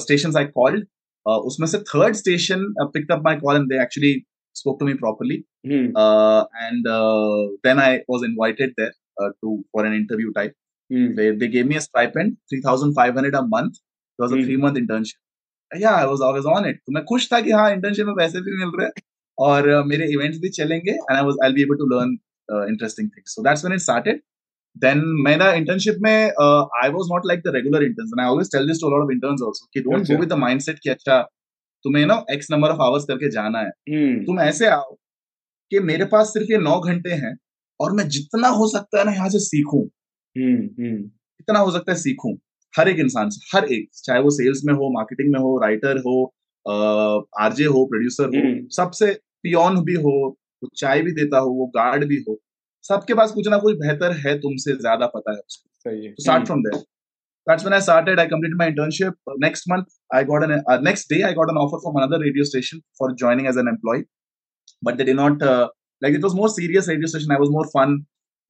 [0.00, 0.86] stations I called
[1.26, 4.12] उसमें से third station picked up my call and they actually
[4.58, 5.34] spoke to me properly
[5.70, 5.82] Hmm.
[6.02, 10.54] uh, and uh, then i was invited there uh, to for an interview type
[10.90, 11.04] Hmm.
[11.18, 14.42] they, they gave me a stipend 3500 a month it was a Hmm.
[14.46, 17.50] three month internship yeah i was i was on it तो मैं खुश था कि
[17.60, 19.04] हाँ internship में पैसे भी मिल रहे हैं
[19.38, 22.16] और uh, मेरे events भी चलेंगे i was i'll be able to learn
[22.54, 24.20] uh, interesting things so that's when it started
[24.76, 28.50] then मेरा internship में uh, i was not like the regular interns and i always
[28.50, 30.14] tell this to a lot of interns also कि don't अच्छा.
[30.14, 31.20] go with the mindset कि अच्छा
[31.84, 34.16] तुम्हें ना x number of hours करके जाना है Hmm.
[34.26, 34.96] तुम ऐसे आओ
[35.72, 37.34] कि मेरे पास सिर्फ़ ये नौ घंटे हैं
[37.80, 39.82] और मैं जितना हो सकता है ना यहाँ से सीखूं
[40.36, 40.60] Hmm.
[40.80, 40.98] Hmm.
[41.40, 42.34] जितना हो सकता है सीखूं
[42.74, 45.98] हर एक इंसान से हर एक चाहे वो सेल्स में हो मार्केटिंग में हो राइटर
[46.06, 46.18] हो
[47.44, 49.12] आरजे हो प्रोड्यूसर हो हम्म। सबसे
[49.44, 50.12] पियोन भी हो
[50.62, 52.34] वो चाय भी देता हो वो गार्ड भी हो
[52.88, 56.24] सबके पास कुछ ना कुछ बेहतर है तुमसे ज़्यादा पता है उसको सही है to
[56.26, 56.62] start from.
[57.46, 58.20] That's when I started.
[58.22, 59.14] I completed my internship.
[59.30, 62.18] Uh, next month, I got an uh, next day I got an offer from another
[62.22, 64.04] radio station for joining as an employee,
[64.88, 65.68] but they did not uh,
[66.02, 67.32] like it was more serious radio station.
[67.36, 67.96] I was more fun,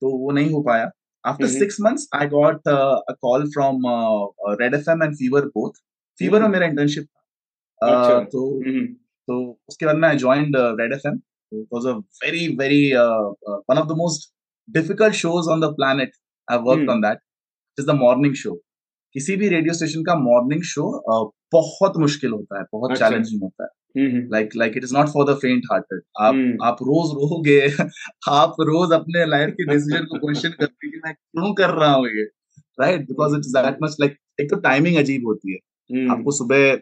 [0.03, 0.91] तो वो नहीं हो पाया.
[1.25, 1.57] After Mhm.
[1.63, 5.81] six months, I got uh, a call from uh, uh, Red FM and Fever both.
[6.23, 6.53] Fever में Mhm.
[6.57, 7.89] मेरा internship था.
[7.89, 8.19] अच्छा.
[8.19, 8.87] Uh, तो Hmm.
[9.31, 11.21] तो उसके बाद में I joined uh, Red FM.
[11.53, 14.33] It was a very very uh, uh, one of the most
[14.69, 16.11] difficult shows on the planet.
[16.49, 16.91] I worked Hmm.
[16.91, 17.19] on that.
[17.79, 18.57] It is the morning show.
[19.15, 20.83] किसी भी radio station का morning show
[21.55, 23.09] बहुत मुश्किल होता है बहुत अच्छा.
[23.09, 23.71] Challenging होता है.
[24.33, 26.65] Like like it is not for the faint hearted आप Hmm.
[26.67, 27.59] आप रोज रोगे
[28.35, 31.93] आप रोज अपने लाइफ के डिसीज़न को क्वेश्चन करते हैं कि मैं क्यों कर रहा
[31.95, 32.25] हूँ ये
[32.81, 35.59] right because it's that much like एक तो टाइमिंग अजीब होती है
[35.91, 36.11] Hmm.
[36.13, 36.73] आपको सुबह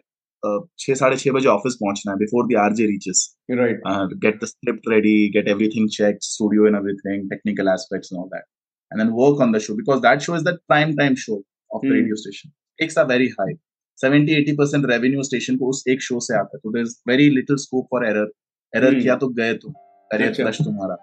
[0.43, 3.81] छह साढ़े छह बजे ऑफ़िस पहुँचना है before the R J reaches right
[4.23, 8.43] get the script ready get everything check studio and everything technical aspects and that
[8.91, 11.85] and then work on the show because that show is that prime time show of
[11.85, 12.49] the radio station
[12.79, 13.53] stakes are very high
[13.97, 16.59] seventy eighty percent revenue station को उस एक show से आता है.
[16.63, 18.31] तो there is very little scope for error
[18.73, 19.73] error किया तो गए तुम
[20.11, 20.93] करियर क्रश तुम्हारा.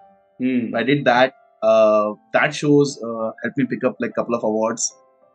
[0.77, 1.33] I did that
[2.35, 2.97] that shows
[3.43, 4.89] help me pick up like couple of awards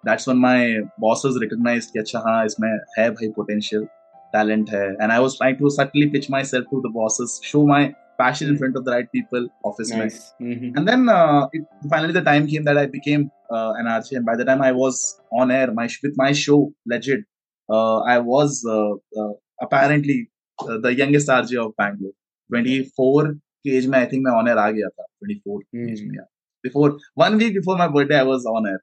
[0.05, 3.87] That's when my bosses recognized कि अच्छा हाँ इसमें है भाई potential,
[4.35, 4.97] talent है.
[5.01, 8.59] And I was trying to subtly pitch myself to the bosses, show my passion in
[8.59, 9.91] front of the right people, office.
[9.91, 10.33] Nice.
[10.39, 10.73] Hmm.
[10.77, 14.17] And then uh, it, finally the time came that I became uh, an RJ.
[14.17, 17.25] And by the time I was on air, my with my show Legit,
[17.71, 22.13] uh, I was uh, uh, apparently uh, the youngest RJ of Bangalore.
[22.53, 25.05] 24 की age I think मैं on air आ गया था.
[25.25, 26.29] 24 की age में, yeah.
[26.63, 28.81] Before one week before my birthday, I was on air.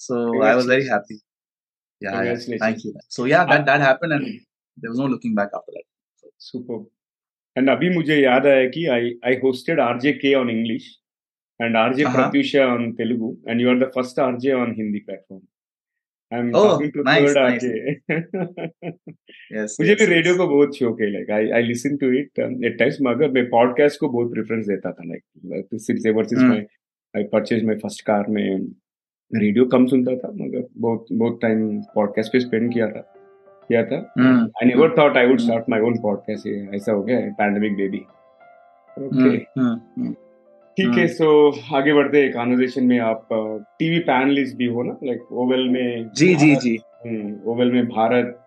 [0.00, 1.16] So I was very happy.
[2.02, 2.58] Yeah, yeah.
[2.60, 2.92] Thank you.
[3.16, 4.26] So yeah, that that happened, and
[4.76, 5.86] there was no looking back after that.
[6.48, 6.84] Superb.
[7.56, 10.88] And अभी मुझे याद आया कि I I hosted RJK on English
[11.60, 12.16] and RJ Uh-huh.
[12.18, 15.42] Pratyusha on Telugu and you are the first RJ on Hindi platform.
[16.32, 17.66] I'm Oh, talking to nice, third nice.
[19.56, 19.76] Yes.
[19.80, 20.36] मुझे भी radio.
[20.36, 24.00] को बहुत शौक है like I I listen to it at times मगर मैं podcast
[24.00, 26.50] को बहुत प्रेफरेंस देता था like since ever since Hmm.
[26.50, 26.66] My
[27.16, 28.66] I purchase my first car में
[29.30, 33.00] रेडियो कम सुनता था मगर बहुत बहुत टाइम पॉडकास्ट पे स्पेंड किया था
[33.70, 33.96] किया था.
[34.60, 35.40] I never thought I would.
[35.40, 37.98] Start my own podcast ऐसा हो गया पैंडेमिक बेबी.
[38.96, 39.36] ओके.
[40.76, 41.06] ठीक है.
[41.06, 41.28] सो
[41.76, 43.28] आगे बढ़ते हैं कॉन्वर्सेशन में आप
[43.78, 48.44] टीवी पैनलिस्ट भी हो ना लाइक ओवल में जी जी जी हम्म, ओवल में भारत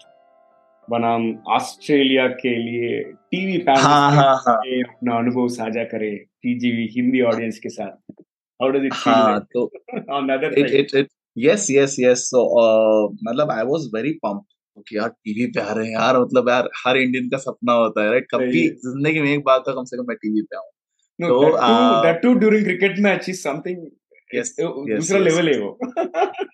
[0.90, 7.22] बनाम ऑस्ट्रेलिया के लिए टीवी पैनल हाँ हाँ हाँ अपना अनुभव साझा करे टीजीवी हिंदी
[7.22, 8.24] ऑडियंस के साथ
[8.62, 12.24] हाउ डज इट हाँ फील तो on other it it it yes yes yes.
[12.30, 14.48] So uh, मतलब I was very pumped.
[14.88, 18.04] कि यार टीवी पे आ रहे हैं यार मतलब यार हर इंडियन का सपना होता
[18.04, 20.70] है राइट कभी ज़िंदगी में एक बार तो कम से कम मैं टीवी पे आऊँ।
[21.20, 23.78] नो तो, that too that too during cricket match is something
[24.36, 25.78] yes, दूसरा लेवल है वो।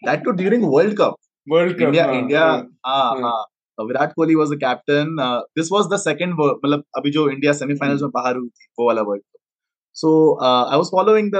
[0.07, 1.15] That too during World Cup.
[1.49, 2.43] World cup India India
[2.85, 5.15] हाँ हाँ। Virat Kohli was the captain
[5.59, 6.33] this this the second
[6.65, 9.36] मतलब अभी जो इंडिया सेमीफाइनल्स में बाहर हुई थी वो वाला world cup
[9.97, 10.09] so
[10.45, 11.37] I was following the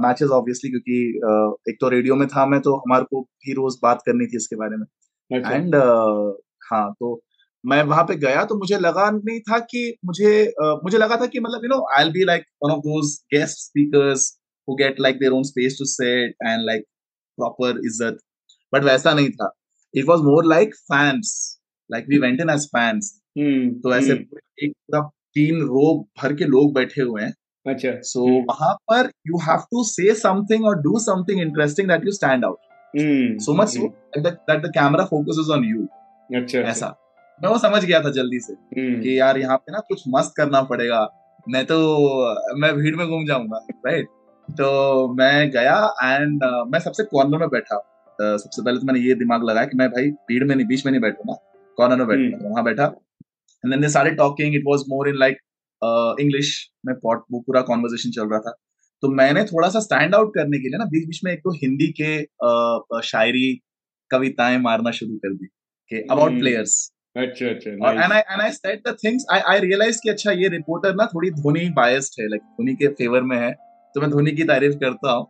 [0.00, 3.76] matches obviously क्योंकि uh, एक तो रेडियो में था मैं तो हमारे को भी रोज
[3.82, 4.86] बात करनी थी इसके बारे में।
[5.30, 5.74] एंड
[6.70, 7.20] हाँ तो
[7.64, 11.26] मैं वहाँ पे गया तो मुझे लगा नहीं था कि मुझे uh, मुझे लगा था
[11.26, 14.28] कि मतलब you know I will be like one of those guest speakers
[14.68, 16.84] who get like their own space to set and like
[17.38, 18.18] proper इज़्ज़त
[18.72, 19.50] बट वैसा नहीं था।
[19.94, 21.34] It was more like fans
[21.90, 25.00] like we went in as fans तो ऐसे हम्म, एक पूरा
[25.34, 25.88] तीन रो
[26.22, 27.34] भर के लोग बैठे हुए हैं।
[27.66, 32.04] अच्छा। सो हम्म, वहाँ पर you have to say something और do something interesting that
[32.06, 35.86] you stand out so much so that the camera focuses on you
[36.30, 36.94] अच्छा ऐसा।
[37.40, 40.32] मैं वो समझ गया था जल्दी से हम्म, कि यार यहाँ पे ना कुछ मस्त
[40.36, 41.08] करना पड़ेगा।
[41.46, 44.06] नहीं तो मैं भीड़ में घूम जाऊँगा राइट
[44.48, 44.68] तो
[45.14, 49.14] मैं गया एंड uh, मैं सबसे कॉर्नर में बैठा। Uh, सबसे पहले तो मैंने ये
[49.14, 51.34] दिमाग लगाया कि मैं भाई भीड़ में नहीं बीच में नहीं बैठूँगा।
[51.78, 55.16] कॉर्नर में बैठूँगा हम्म। वहाँ बैठा। And then they started talking it was more in
[55.18, 55.38] like
[56.20, 58.56] English में पॉट वो पूरा कॉन्वर्जेशन चल रहा था।
[59.02, 61.50] तो मैंने थोड़ा सा स्टैंड आउट करने के लिए ना बीच बीच में एक तो
[61.50, 63.62] हिंदी के uh, शायरी
[64.10, 65.46] कविताएँ मारना शुरू कर दी
[65.90, 69.60] कि अबाउट। प्लेयर्स अच्छा अच्छा और and I and I said the things I I
[69.60, 73.38] realize कि अच्छा ये रिपोर्टर ना थोड़ी धोनी बायस्ड है लाइक धोनी के फेवर में
[73.38, 73.52] है
[73.94, 75.26] तो मैं धोनी की तारीफ़ करता हूँ।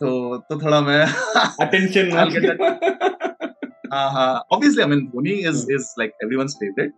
[0.00, 1.06] तो तो थोड़ा मैं
[1.60, 2.10] अटेंशन
[3.92, 6.92] हाँ हाँ obviously I mean Dhoni is is like everyone's favourite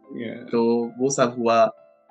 [0.50, 0.62] तो
[0.98, 1.66] वो सब हुआ।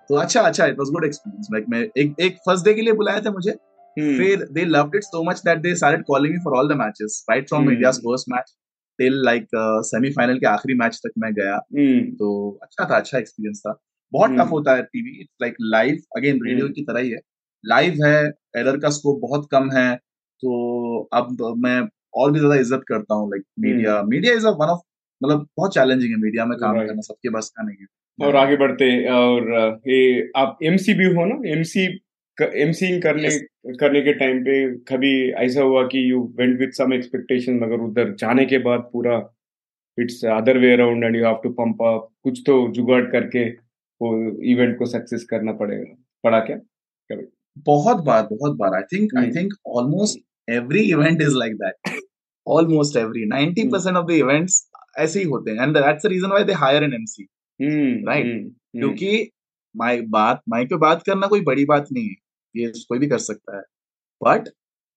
[0.10, 2.94] तो अच्छा अच्छा it was good experience like मैं एक एक फ़र्स्ट डे के लिए
[2.94, 6.40] बुलाया था मुझे हम्म। फिर they loved it so much that they started calling me
[6.44, 7.70] for all the matches right from.
[7.72, 8.54] India's first match
[9.00, 9.48] till like
[9.86, 13.78] semifinal के आखिरी मैच तक मैं गया हम्म, तो अच्छा था अच्छा एक्सपीरियंस था
[14.14, 16.74] बहुत हम्म। टफ होता है TV it's like live again radio hmm.
[16.74, 17.20] की तरह ही है
[17.64, 18.18] लाइव है
[18.58, 19.96] एरर का स्कोप बहुत कम है
[20.44, 21.80] तो अब मैं
[22.14, 24.82] और भी ज़्यादा इज़्ज़त करता हूँ like media media is a one of
[25.22, 27.86] मतलब बहुत चैलेंजिंग है मीडिया में काम करना सबके बस का नहीं है
[28.22, 31.50] और आगे बढ़ते और ये आप एमसी भी हो ना?
[31.50, 31.86] एमसी
[32.38, 33.30] एमसी करने
[33.76, 38.14] करने के टाइम पे कभी ऐसा हुआ कि you went with some expectation मगर उधर
[38.16, 39.18] जाने के बाद पूरा
[40.00, 43.50] it's other way around and you have to pump up कुछ तो जुगाड़ करके
[44.02, 46.58] वो इवेंट को सक्सेस करना पड़ेगा। पड़ा क्या?
[47.10, 47.26] कभी
[47.58, 49.32] बहुत बार बहुत बार। I think I.
[49.32, 52.00] Think almost every event is like that
[52.48, 56.44] almost every 90% of the events ऐसे ही होते हैं and that's the reason why
[56.44, 57.28] they hire an MC
[57.60, 58.26] hmm Right.
[58.26, 59.30] हम्म, हम्म, क्योंकि
[59.76, 62.16] माइक बात माइक पे बात करना कोई बड़ी बात नहीं है
[62.56, 63.64] ये कोई भी कर सकता है
[64.22, 64.50] बट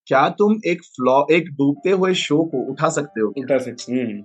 [0.07, 3.41] क्या तुम एक फ्लॉ एक डूबते हुए शो को उठा सकते हो क्या?
[3.41, 4.23] उल्टा से हम्म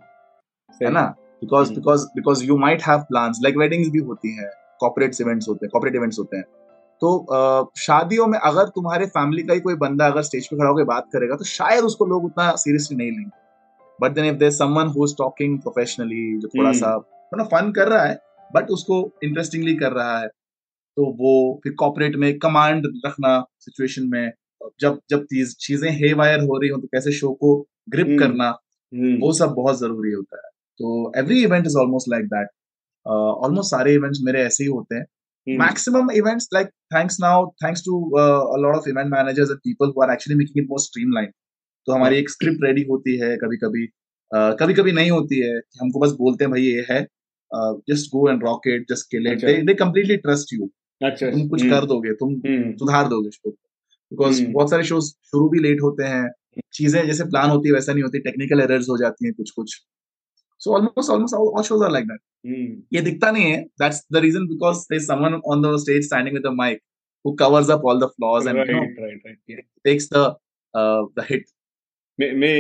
[0.81, 1.03] है। ना
[1.43, 1.73] because.
[1.75, 5.71] Because because you might have plans like weddings भी होती हैं कॉर्पोरेट इवेंट्स होते हैं
[5.71, 6.45] कॉर्पोरेट इवेंट्स होते हैं
[7.03, 10.85] तो शादियों में अगर तुम्हारे फैमिली का ही कोई बंदा अगर स्टेज पे खड़ा होकर
[10.85, 13.31] बात करेगा तो शायद उसको लोग उतना सीरियसली नहीं लेंगे
[14.01, 16.97] but then if there someone who is talking professionally जो थोड़ा। सा
[17.35, 22.17] मतलब फन कर रहा है बट उसको इंटरेस्टिंगली कर रहा है। तो वो फिर कॉपरेट
[22.17, 24.33] में कमांड रखना सिचुएशन में
[24.81, 28.19] जब जब चीज़ चीज़ें हे वायर हो रही हो तो कैसे शो को ग्रिप हम्म।
[28.19, 32.49] करना हम्म, वो सब बहुत ज़रूरी होता है। तो every event is almost like that
[33.07, 35.07] almost सारे इवेंट्स मेरे ऐसे ही होते हैं।
[35.47, 40.11] Maximum events events thanks to uh, a lot of event managers and people who are
[40.15, 41.33] actually making it more streamlined.
[41.87, 43.87] तो हमारी एक स्क्रिप्ट रेडी होती है कभी कभी
[44.61, 47.07] कभी कभी नहीं होती है हमको बस बोलते हैं भाई ये है।
[47.91, 49.45] Just go and rock it just kill it.
[49.45, 53.31] They they completely trust you अच्छा तुम कुछ हम्म, कर दोगे तुम हम्म, सुधार दोगे
[53.31, 56.29] शो बिकॉज़ हम्म। बहुत सारे शोज़ शुरू भी लेट होते हैं।
[56.75, 59.77] चीज़ें जैसे प्लान होती है वैसा नहीं होती। टेक्निकल एरर्स हो जाती हैं कुछ कुछ
[60.61, 64.47] so almost almost all shows are like that ये दिखता नहीं है। That's the reason
[64.49, 66.83] because there someone on the stage standing with the mike
[67.25, 69.63] who covers up all the flaws and you know, right, right, right, yeah.
[69.87, 70.21] takes the
[70.75, 71.49] uh, the hit.
[72.19, 72.59] मैं मैं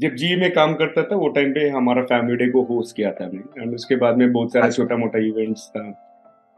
[0.00, 3.12] जब जी में काम करता था वो time पे हमारा फैमिली डे को होस्ट किया
[3.12, 5.82] था मैं एंड उसके बाद में बहुत सारा अच्छा। छोटा मोटा इवेंट्स था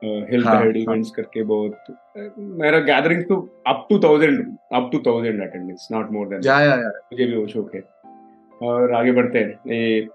[0.03, 1.85] हेल्थ हाँ, हेड हाँ। इवेंट्स करके बहुत।
[2.39, 6.75] मेरा गैदरिंग तो up to thousand up to thousand attendance not more then या या
[6.75, 7.83] या। मुझे भी वो शौक है।
[8.63, 10.09] और आगे बढ़ते हैं।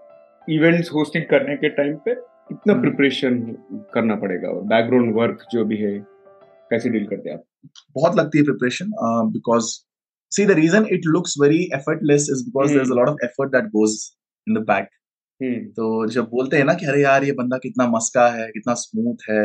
[0.47, 3.39] इवेंट्स होस्टिंग करने के टाइम पे हम्म। प्रिपरेशन
[3.93, 5.97] करना पड़ेगा। बैकग्राउंड वर्क जो भी है
[6.69, 7.43] कैसे डील करते हैं आप?
[7.95, 8.91] बहुत लगती है preparation
[9.31, 9.73] because
[10.33, 13.51] see the reason it looks very effortless is because there is a lot of effort
[13.51, 13.97] that goes
[14.47, 14.89] in the back
[15.41, 18.73] hmm तो जब बोलते हैं ना कि अरे यार ये बंदा कितना मस्का है कितना
[18.73, 19.43] स्मूथ है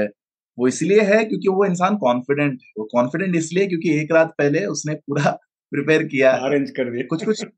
[0.58, 4.64] वो इसलिए है क्योंकि वो इंसान कॉन्फिडेंट है। वो कॉन्फिडेंट इसलिए क्योंकि एक रात पहले
[4.66, 5.30] उसने पूरा
[5.72, 7.44] प्रिपेयर किया। अरेंज कर दिया। कुछ कुछ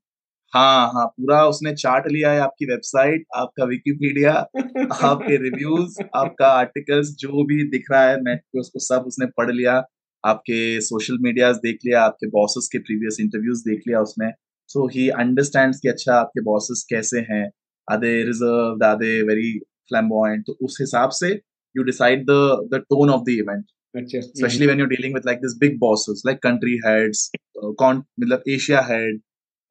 [0.52, 4.32] हाँ हाँ पूरा उसने चार्ट लिया है आपकी वेबसाइट आपका विकिपीडिया
[5.04, 9.50] आपके रिव्यूज़ आपका आर्टिकल्स जो भी दिख रहा है नेट पे उसको सब उसने पढ़
[9.52, 9.78] लिया।
[10.24, 14.30] आपके सोशल मीडियाज देख लिया आपके बॉसेस के प्रीवियस इंटरव्यूज़ देख लिया उसने
[14.70, 17.44] सो ही अंडरस्टैंड्स कि अच्छा आपके बॉसेस कैसे हैं
[17.88, 21.38] are they reserve are they very flamboyant तो उस हिसाब से
[21.74, 25.42] you decide the the tone of the event अच्छा especially when you're dealing with like
[25.42, 27.30] these big bosses like country heads
[27.62, 28.42] uh, con मतलब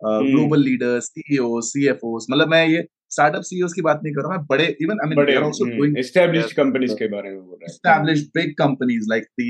[0.01, 0.27] uh, Hmm.
[0.31, 2.83] global leaders ceos cfos मतलब मैं ये
[3.13, 5.65] startup ceos की बात नहीं कर रहा मैं बड़े even i mean बड़े they're also
[5.71, 9.47] doing established companies के बारे में बोल रहा है established big companies like the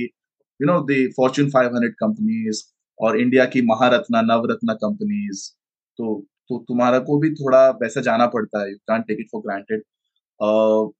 [0.59, 2.61] you know the fortune 500 companies
[2.99, 5.43] और इंडिया की महारत्ना नवरत्ना कंपनीज़
[5.99, 9.41] तो तो तुम्हारा को भी थोड़ा वैसा जाना पड़ता है। You can't take it for
[9.41, 9.81] granted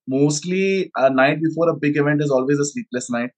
[0.10, 3.32] mostly night before a big event is always a sleepless night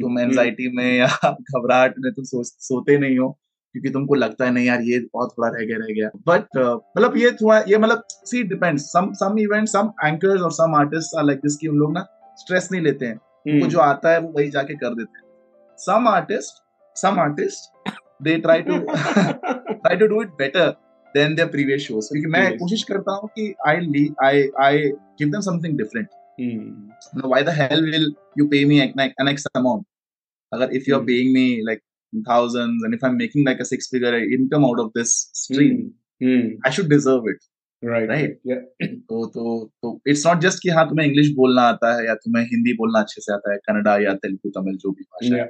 [0.00, 3.28] तुम एनजाइटी में या घबराहट में तुम सो, सोते नहीं हो
[3.74, 6.56] क्योंकि तुमको लगता है नहीं यार ये बहुत थोड़ा रह गया रह गया। बट
[6.96, 11.16] मतलब ये थोड़ा ये मतलब see depends some some event some anchors और some artist
[11.18, 12.06] are like this कि उन लोग ना
[12.38, 15.29] स्ट्रेस नहीं लेते हैं। हम्म, उनको जो आता है वो वही जाके कर देते हैं।
[15.86, 16.62] Some artist
[16.96, 17.90] some artist
[18.22, 20.70] they try to try to do it better
[21.14, 22.58] than their previous shows क्योंकि मैं Previous.
[22.60, 24.82] कोशिश करता हूँ कि I I I
[25.20, 26.08] give them something different
[26.40, 27.24] Hmm.
[27.30, 28.04] why the hell will
[28.40, 29.82] you pay me an, an X amount?
[30.52, 31.08] Agar if you're Hmm.
[31.08, 34.88] paying me like thousands and if I'm making like a six figure income out of
[34.98, 35.74] this stream,
[36.20, 36.30] Hmm.
[36.30, 36.46] Hmm.
[36.68, 37.44] I should deserve it.
[37.82, 38.08] Right.
[38.12, 38.32] Right.
[38.52, 38.62] Yeah.
[39.10, 42.44] तो तो तो it's not just कि हाँ तुम्हें English बोलना आता है या तुम्हें
[42.54, 45.46] हिंदी बोलना अच्छे से आता है कन्नड़ा या तेलुगु तमिल जो भी भाषा है.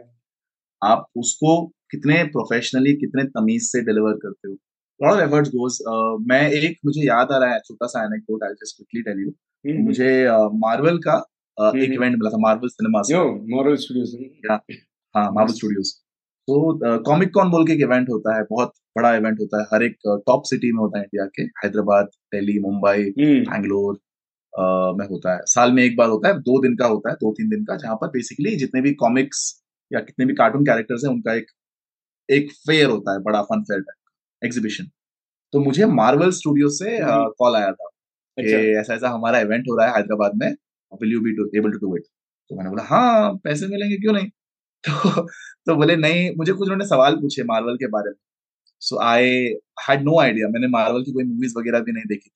[0.83, 4.57] आप उसको कितने प्रोफेशनली कितने तमीज से डिलीवर करते हो
[5.01, 5.79] लॉट ऑफ़ एफर्ट्स गोस
[6.29, 9.33] मैं एक मुझे याद आ रहा है छोटा सा anecdote I just quickly tell you.
[9.85, 10.27] मुझे
[10.59, 11.17] मार्वल uh, का
[11.59, 13.03] uh, एक हम्म। इवेंट मिला था मार्वल सिनेमा
[13.55, 14.15] Moral Studios.
[15.17, 15.93] हाँ मार्वल स्टूडियोज
[16.49, 19.83] तो कॉमिक कॉन बोल के एक इवेंट होता है बहुत बड़ा इवेंट होता है हर
[19.83, 23.51] एक टॉप सिटी में होता है इंडिया के हैदराबाद दिल्ली मुंबई Hmm.
[23.51, 27.11] बैंगलोर uh, में होता है साल में एक बार होता है दो दिन का होता
[27.11, 30.65] है दो तीन दिन का जहाँ पर बेसिकली जितने भी कॉमिक्स या कितने भी कार्टून
[30.65, 31.47] कैरेक्टर्स हैं उनका एक
[32.31, 34.85] एक फेयर होता है बड़ा फन फेयर टाइप एग्जीबिशन
[35.53, 37.89] तो मुझे मार्वल स्टूडियो से हम्म। कॉल आया था
[38.39, 40.49] कि अच्छा। ऐसा ऐसा हमारा इवेंट हो रहा है हैदराबाद में
[41.03, 42.03] will you be able to do it
[42.49, 44.29] तो मैंने बोला हाँ पैसे मिलेंगे क्यों नहीं?
[44.89, 45.29] तो
[45.67, 48.17] तो बोले नहीं मुझे कुछ उन्होंने सवाल पूछे मार्वल के बारे में.
[48.81, 49.25] So I
[49.89, 52.31] had no idea मैंने मार्वल की कोई मूवीज़ वगैरह भी नहीं देखी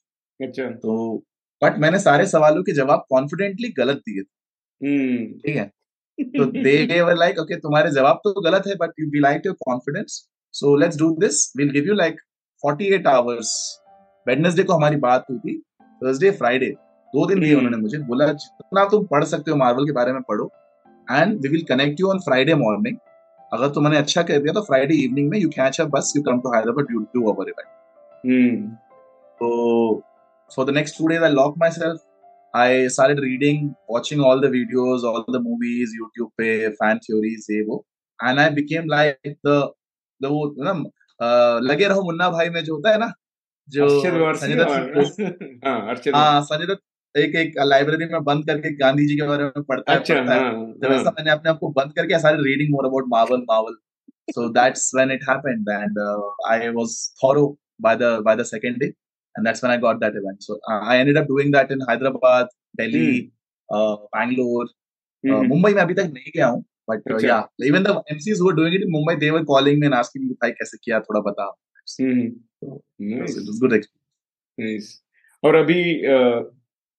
[0.47, 1.25] अच्छा। तो
[1.63, 4.35] बट मैंने सारे सवालों के जवाब कॉन्फिडेंटली गलत दिए थे।
[4.81, 5.43] Hmm.
[5.43, 5.71] ठीक है?
[6.19, 9.57] तो दे वर लाइक ओके तुम्हारे जवाब तो गलत है but you be like your
[9.67, 10.23] confidence
[10.55, 12.21] so let's do this will give you like
[12.63, 13.53] 48 hours
[14.27, 15.59] Wednesday को हमारी बात हुई थी
[16.03, 16.71] थर्सडे फ्राइडे
[17.15, 20.13] दो दिन दिए हम्म। उन्होंने मुझे बोला जितना तुम पढ़ सकते हो मार्वल के बारे
[20.13, 20.51] में पढ़ो
[21.09, 22.97] and we will connect you on Friday morning
[23.53, 26.41] अगर तुमने अच्छा कर दिया तो फ्राइडे इवनिंग में you catch a bus you come
[26.41, 27.73] to Hyderabad you do our event
[28.25, 28.77] Hmm.
[29.41, 30.03] So
[30.51, 32.01] for the next two days, I locked myself.
[32.55, 37.65] I started reading, watching all the videos, all the movies, YouTube पे fan theories ये
[37.67, 37.85] वो,
[38.21, 39.73] and I became like the
[40.21, 40.73] the वो ना
[41.63, 43.13] लगे रहो मुन्ना भाई में जो होता है ना
[43.69, 43.89] जो
[44.35, 45.81] संजय दत्त हाँ
[46.15, 49.93] हाँ संजय दत्त एक एक लाइब्रेरी में बंद करके गांधी जी के बारे में पढ़ता
[49.93, 52.71] है अच्छा पढ़ता है हाँ तो वैसा हाँ मैंने अपने आप को बंद करके reading
[52.71, 53.77] more about Marvel Marvel
[54.33, 58.79] so that's when it happened and uh, I was thorough by the by the second
[58.79, 58.95] day
[59.37, 61.81] and that's when I got that event so uh, I ended up doing that in
[61.81, 63.31] Hyderabad Delhi mm.
[63.71, 65.31] uh, Bangalore mm.
[65.31, 67.95] uh, hmm, Mumbai में अभी तक नहीं गया हूँ but uh, अच्छा। yeah even the
[68.17, 70.51] MCs who were doing it in Mumbai they were calling me and asking me भाई
[70.61, 71.53] कैसे किया थोड़ा बता
[72.01, 74.05] हम्म, So, nice, it was good experience
[74.59, 74.93] nice.
[75.45, 75.81] और अभी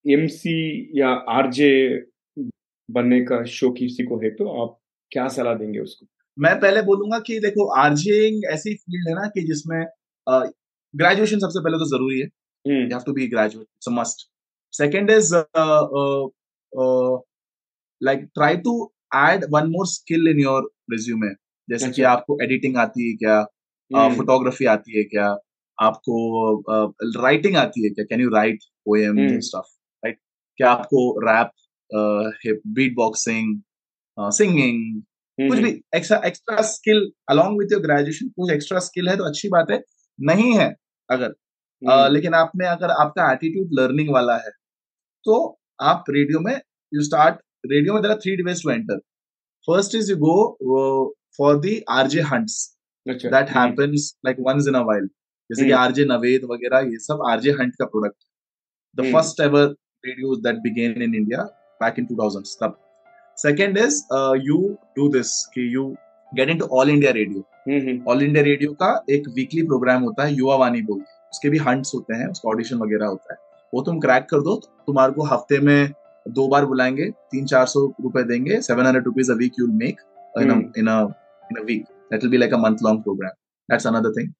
[0.05, 0.57] एमसी
[0.95, 1.71] या आरजे
[2.89, 4.77] बनने का शौक किसी को है तो आप
[5.11, 9.41] क्या सलाह देंगे उसको मैं पहले बोलूँगा कि देखो आरजेइंग ऐसी फ़ील्ड है ना कि
[9.47, 9.85] जिसमें
[10.95, 12.25] ग्रेजुएशन सबसे पहले तो ज़रूरी है।
[12.65, 14.27] हम्म, you have to be a graduate it's a must.
[14.73, 16.25] Second is uh, uh,
[16.73, 17.15] uh,
[18.01, 18.73] like try to
[19.13, 20.61] add one more skill in your
[20.93, 21.33] resume.
[21.69, 23.37] जैसे कि अच्छा। आपको एडिटिंग आती है क्या?
[23.91, 25.27] हम्म, फोटोग्राफी आती है क्या?
[25.77, 26.17] आपको
[27.21, 28.05] राइटिंग आती है क्या?
[28.09, 29.39] Can you write poem hmm.
[29.47, 30.17] Stuff right
[30.57, 31.51] क्या आपको रैप
[32.75, 33.61] बीट बॉक्सिंग
[34.17, 35.01] सिंगिंग
[35.39, 39.23] कुछ हम्म, भी extra extra skill along with your graduation कुछ एक्स्ट्रा स्किल है तो
[39.29, 39.81] अच्छी बात है।
[40.19, 40.73] नहीं है
[41.09, 41.33] अगर।
[41.81, 44.51] हम्म, लेकिन आप में अगर आपका एटीट्यूड लर्निंग वाला है
[45.25, 45.35] तो
[45.83, 46.55] आप रेडियो में
[46.91, 48.97] यू स्टार्ट रेडियो में there are three ways to enter
[49.67, 52.57] first is you go for the RJ hunts
[53.05, 55.07] that happens like once in a while
[55.49, 58.23] जैसे कि। आरजे नवेद वगैरह ये सब आरजे हंट का product
[58.95, 59.65] the. First ever
[60.03, 61.43] radio that began in India
[61.81, 62.77] back in 2000s तब।
[63.37, 64.01] Second is
[64.43, 64.57] you
[64.97, 65.83] do this कि you
[66.31, 70.55] get into All India Radio All India Radio का एक वीकली प्रोग्राम होता है युवा
[70.63, 73.37] वाणी बोल उसके भी हंट्स होते हैं उसका ऑडिशन वगैरह होता है।
[73.73, 75.91] वो तुम क्रैक कर दो तो तुम्हारे को हफ़्ते में
[76.25, 80.01] दो बार बुलाएँगे तीन चार सौ रुपए देंगे seven hundred rupees a week you'll make
[80.41, 80.51] in.
[80.77, 83.31] In in week that will be like a month long programme
[83.69, 84.31] that's another thing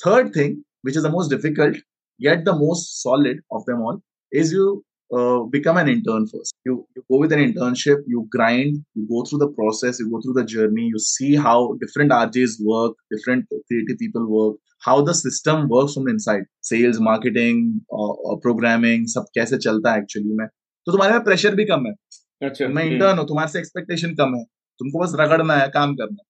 [0.00, 1.78] third thing which is the most difficult
[2.20, 3.96] yet the most solid of them all
[4.32, 4.66] is you
[5.11, 9.23] uh, become an intern first you you go with an internship you grind you go
[9.25, 13.45] through the process you go through the journey you see how different rjs work different
[13.67, 14.57] creative people work
[14.87, 17.61] how the system works from the inside sales marketing
[17.91, 21.85] uh, uh, programming सब कैसे चलता है actually में तो तुम्हारे में pressure भी कम
[21.87, 21.93] है
[22.41, 24.43] अच्छा मैं हम्म, इंटर्न हूँ तुम्हारे से एक्सपेक्टेशन कम है
[24.79, 26.23] तुमको बस रगड़ना है काम करना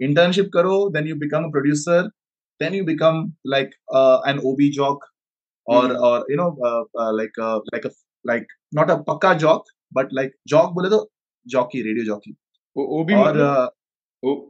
[0.00, 2.08] इंटर्नशिप करो then you become a producer
[2.60, 3.74] then you become like
[4.28, 5.04] an OB jock
[5.67, 6.49] और। और you know
[7.11, 7.31] like
[7.73, 7.91] like
[8.27, 9.63] like not a पक्का जॉक
[9.93, 11.11] बट लाइक जॉक बोले तो
[11.47, 12.35] जॉकी रेडियो जॉकी
[12.77, 13.71] वो भी और मतलब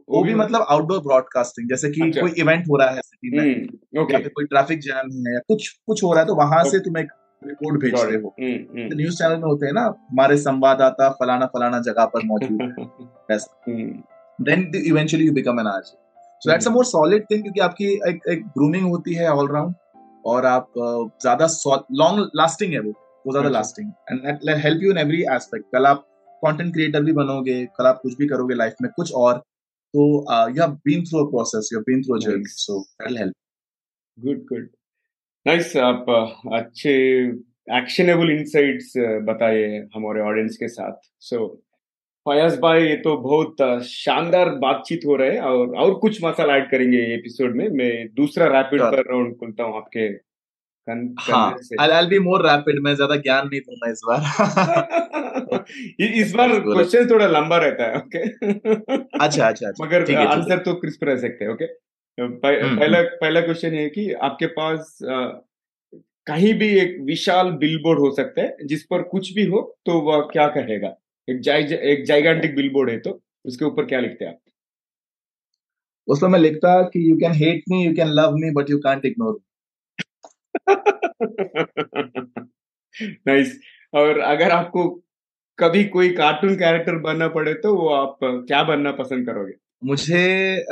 [0.08, 3.54] वो भी मतलब आउटडोर ब्रॉडकास्टिंग जैसे कि अच्छा। कोई इवेंट हो रहा है सिटी में
[3.54, 6.64] हम्म, या फिर कोई ट्रैफ़िक जैम है या कुछ कुछ हो रहा है तो वहाँ
[6.64, 7.08] से तुम एक
[7.46, 11.78] रिपोर्ट भेज रहे हो। हम्म, न्यूज़ चैनल में होते हैं ना हमारे संवाददाता फलाना फलाना
[11.78, 13.38] जगह पर मौजूद है
[13.68, 14.02] हम्म,
[14.50, 15.70] then the- eventually you become
[16.42, 19.74] so that's a more solid thing क्योंकि आपकी एक एक ग्रूमिंग होती है ऑल राउंड
[20.30, 21.46] और आप ज़्यादा
[22.00, 22.92] लॉन्ग लास्टिंग है वो
[23.26, 26.04] वो ज़्यादा lasting and help you in every aspect कल आप
[26.42, 29.38] कंटेंट क्रिएटर भी बनोगे कल आप कुछ भी करोगे लाइफ में कुछ और
[29.94, 30.06] तो
[30.50, 33.18] you have been through a process you have been through a journey so that will
[33.18, 33.34] help
[34.18, 34.68] good good
[35.46, 36.10] nice आप
[36.54, 36.92] अच्छे
[37.76, 38.92] एक्शनेबल इनसाइट्स
[39.24, 39.64] बताए
[39.94, 41.67] हमारे ऑडियंस के साथ। सो so,
[42.26, 46.70] फयाज भाई ये तो बहुत शानदार बातचीत हो रहे हैं और और कुछ मसाला ऐड
[46.70, 50.28] करेंगे एपिसोड में। मैं दूसरा रैपिड फायर राउंड खुलता हूँ आपके
[51.20, 55.64] हाँ I'll be more rapid मैं ज़्यादा ज्ञान नहीं दूँगा इस बार।
[56.00, 58.18] इस बार क्वेश्चन थोड़ा लंबा रहता है ओके
[59.18, 63.40] अच्छा अच्छा, अच्छा। मगर आंसर तो क्रिस्प रह सकते हैं ओके हम्म, पहला हम्म। पहला
[63.40, 64.98] क्वेश्चन है कि आपके पास
[66.26, 70.20] कहीं भी एक विशाल बिलबोर्ड हो सकता है जिस पर कुछ भी हो तो वह
[70.32, 70.88] क्या कहेगा?
[71.28, 71.62] एक जाइ
[71.92, 74.38] एक जाइगेंटिक बिलबोर्ड है तो उसके ऊपर क्या लिखते हैं आप?
[76.08, 79.04] उसमें मैं लिखता कि you can hate me you can love me but you can't
[79.06, 79.38] ignore
[83.28, 83.58] nice
[83.92, 84.88] और अगर आपको
[85.58, 89.52] कभी कोई कार्टून कैरेक्टर बनना पड़े तो वो आप क्या बनना पसंद करोगे?
[89.84, 90.64] मुझे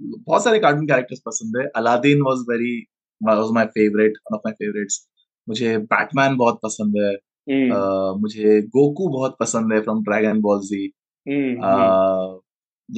[0.00, 2.76] बहुत सारे कार्टून कैरेक्टर्स पसंद है। Aladdin was very
[3.20, 5.00] was my favourite one of my favourites
[5.48, 7.14] मुझे बैटमैन बहुत पसंद है।
[7.48, 10.92] Uh, मुझे गोकू बहुत पसंद है फ्रॉम ड्रैगन बॉल जी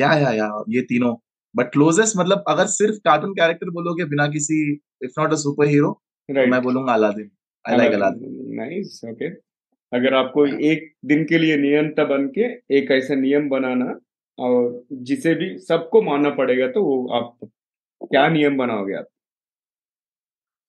[0.01, 1.16] या या या ये तीनों।
[1.57, 6.03] बट क्लोजेस्ट मतलब अगर सिर्फ़ कार्टून कैरेक्टर बोलोगे बिना किसी if not a superhero
[6.30, 7.30] तो मैं बोलूँगा Aladdin
[7.68, 9.53] I like Aladdin nice okay
[9.97, 13.99] अगर आपको एक दिन के लिए नियंता बन के एक ऐसा नियम बनाना
[14.38, 17.38] और जिसे भी सबको मानना पड़ेगा तो वो आप
[18.11, 19.07] क्या नियम बनाओगे आप?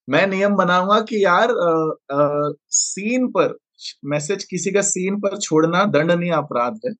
[0.09, 3.57] मैं नियम बनाऊँगा कि यार आ, आ, सीन पर
[4.05, 6.91] मैसेज किसी का सीन पर छोड़ना दंडनीय अपराध है।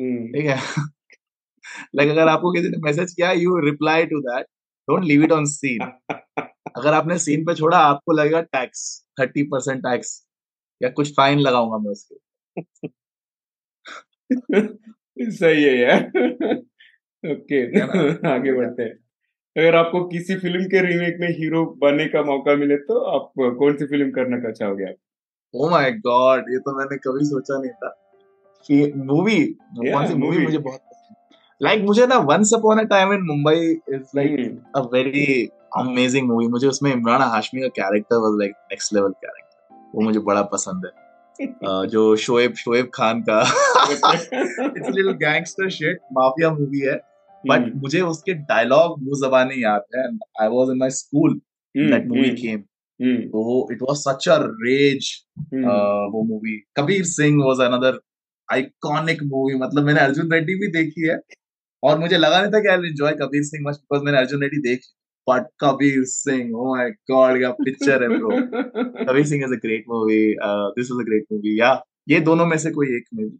[0.00, 0.58] हम्म। ठीक है?
[1.96, 4.46] लाइक अगर आपको किसी ने मैसेज किया you reply to that
[4.88, 5.80] don't leave it on seen
[6.76, 10.26] अगर आपने सीन पे छोड़ा आपको लगेगा टैक्स थर्टी परसेंट टैक्स
[10.82, 12.14] या कुछ फाइन लगाऊँगा मैं उसके।
[15.30, 16.02] सही है यार।
[17.32, 18.26] Okay okay.
[18.26, 19.01] आगे बढ़ते हैं।
[19.56, 23.76] अगर आपको किसी फ़िल्म के रीमेक में हीरो बनने का मौका मिले तो आप कौन
[23.76, 24.94] सी फ़िल्म करना चाहोगे आप?
[25.54, 27.88] ओ माय गॉड ये तो मैंने कभी सोचा नहीं था
[28.66, 29.44] कि मूवी
[29.76, 30.80] कौन सी मूवी मुझे बहुत
[31.62, 36.28] लाइक like, मुझे ना once upon a time in Mumbai is like a very amazing
[36.28, 40.42] movie मुझे उसमें इमरान हाशमी का character was like next level character वो मुझे बड़ा
[40.42, 41.02] पसंद है।
[41.48, 43.40] uh, जो शोएब शोएब खान का।
[43.92, 47.11] It's little gangster shit mafia movie है।
[47.46, 47.82] But hmm.
[47.82, 50.04] मुझे उसके डायलॉग वो जबानी याद है।
[50.42, 51.34] I was in my school
[51.74, 52.60] that movie came
[53.28, 55.10] तो it was such a rage
[56.14, 58.00] वो movie Kabir Singh was another
[58.48, 61.18] iconic movie मतलब मैंने अर्जुन रेड्डी भी देखी है।
[61.82, 64.60] और मुझे लगा नहीं था कि I enjoy Kabir Singh much because मैंने अर्जुन रेड्डी
[64.62, 64.80] देख।
[65.26, 68.30] But Kabir Singh oh my God क्या पिक्चर है bro
[69.04, 70.22] Kabir Singh is a great movie
[70.76, 71.70] this is a great movie या
[72.08, 73.38] ये दोनों में से कोई एक मूवी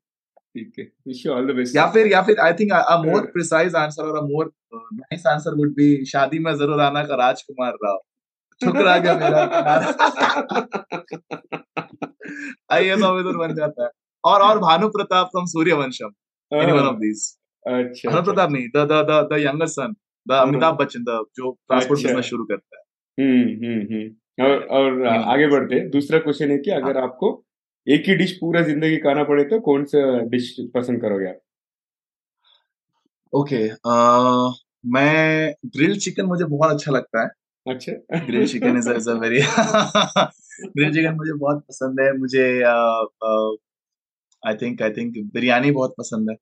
[0.55, 3.26] ठीक है wish you all the best या फिर या फिर I think a more
[3.32, 7.72] precise answer और a more nice answer would be शादी में ज़रूर आना का राजकुमार
[7.84, 7.98] राव।
[8.61, 9.42] ठुकरा गया मेरा
[12.72, 13.90] आईएएस ऑफिसर बन जाता है।
[14.24, 16.11] और और Bhanu Pratap from Sooryavansham.
[16.53, 17.24] Any one of these
[17.64, 19.94] अच्छा भानु प्रताप नहीं the the the the younger son
[20.26, 22.82] the Amitabh Bachchan the जो ट्रांसपोर्ट बिज़नेस अच्छा। शुरू करता है।
[23.18, 27.32] हम्म हम्म हम्म। और और आगे बढ़ते दूसरा क्वेश्चन है कि अगर हाँ। आपको
[27.89, 31.39] एक ही डिश पूरा ज़िंदगी खाना पड़े तो कौन सा डिश पसंद करोगे आप?
[33.33, 34.55] ओके okay,
[34.87, 37.28] मैं ग्रिल चिकन मुझे बहुत अच्छा लगता है।
[37.66, 37.93] अच्छा।
[38.26, 39.41] Grill chicken is is a very
[40.68, 46.37] grill chicken मुझे बहुत पसंद है मुझे I think I think biryani बहुत पसंद है।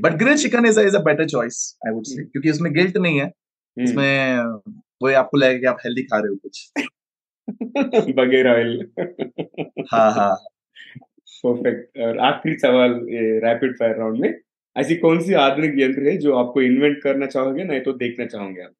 [0.00, 3.20] But grill chicken is is a better choice I would say क्योंकि उसमें गिल्ट नहीं
[3.20, 3.88] है hmm.
[3.88, 4.42] इसमें
[5.02, 6.72] वो आपको लगेगा कि आप हेल्दी खा रहे हो कुछ।
[8.16, 8.90] बगैर ऑयल
[9.92, 10.36] हाँ हाँ।
[11.44, 12.94] परफेक्ट और आखिरी सवाल
[13.44, 14.34] रैपिड फायर राउंड में।
[14.76, 18.62] ऐसी कौन सी आधुनिक यंत्र है जो आपको इन्वेंट करना चाहोगे नहीं तो देखना चाहोगे
[18.62, 18.72] आप?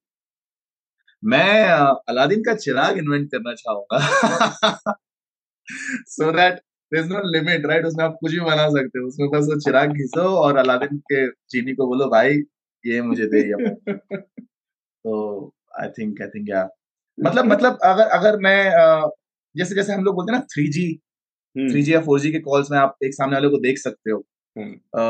[1.23, 1.65] मैं
[2.09, 3.99] अलादीन का चिराग इन्वेंट करना चाहूँगा।
[6.09, 6.55] So that
[6.93, 9.93] there no limit right उसमें आप कुछ भी बना सकते हो। उसमें बस वो चिराग
[9.93, 12.43] घिसो और अलादीन के चीनी को बोलो भाई
[12.85, 13.75] ये मुझे दे ये
[15.05, 16.69] तो आई थिंक आई थिंक या
[17.19, 18.73] मतलब मतलब अगर अगर मैं
[19.57, 20.87] जैसे जैसे हम लोग बोलते हैं ना थ्री जी
[21.57, 24.11] थ्री जी या फोर जी के कॉल्स में आप एक सामने वाले को देख सकते
[24.11, 24.25] हो।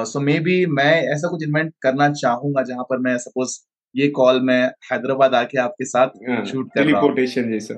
[0.05, 3.59] सो मे बी मैं ऐसा कुछ इन्वेंट करना चाहूँगा जहाँ पर मैं सपोज़
[3.95, 4.62] ये कॉल मैं
[4.93, 6.09] हैदराबाद आके आपके साथ
[6.47, 7.74] शूट कर रहा हूँ। जैसा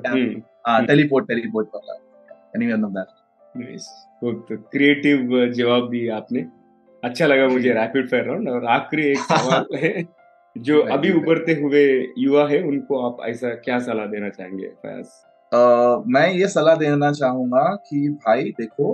[0.86, 1.94] टेलीपोर्ट टेलीपोर्ट वाला
[2.56, 3.06] any one of that
[4.72, 6.46] creative जवाब दिए आपने।
[7.02, 10.04] अच्छा लगा मुझे रैपिड फायर राउंड और आखिरी एक सवाल है
[10.56, 11.84] जो अभी उभरते हुए
[12.18, 15.06] युवा है उनको आप ऐसा क्या सलाह देना चाहेंगे फयाज
[15.52, 18.86] uh, मैं ये सलाह देना चाहूँगा कि भाई देखो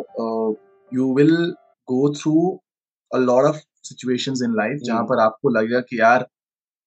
[0.92, 1.34] you will
[1.88, 2.60] go through
[3.10, 6.26] a lot of situations in life जहाँ पर आपको लगेगा कि यार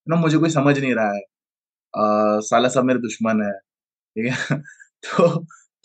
[0.08, 1.22] ना मुझे कोई समझ नहीं रहा है।
[1.94, 4.58] uh, साला सब मेरे दुश्मन है ठीक है?
[5.04, 5.28] तो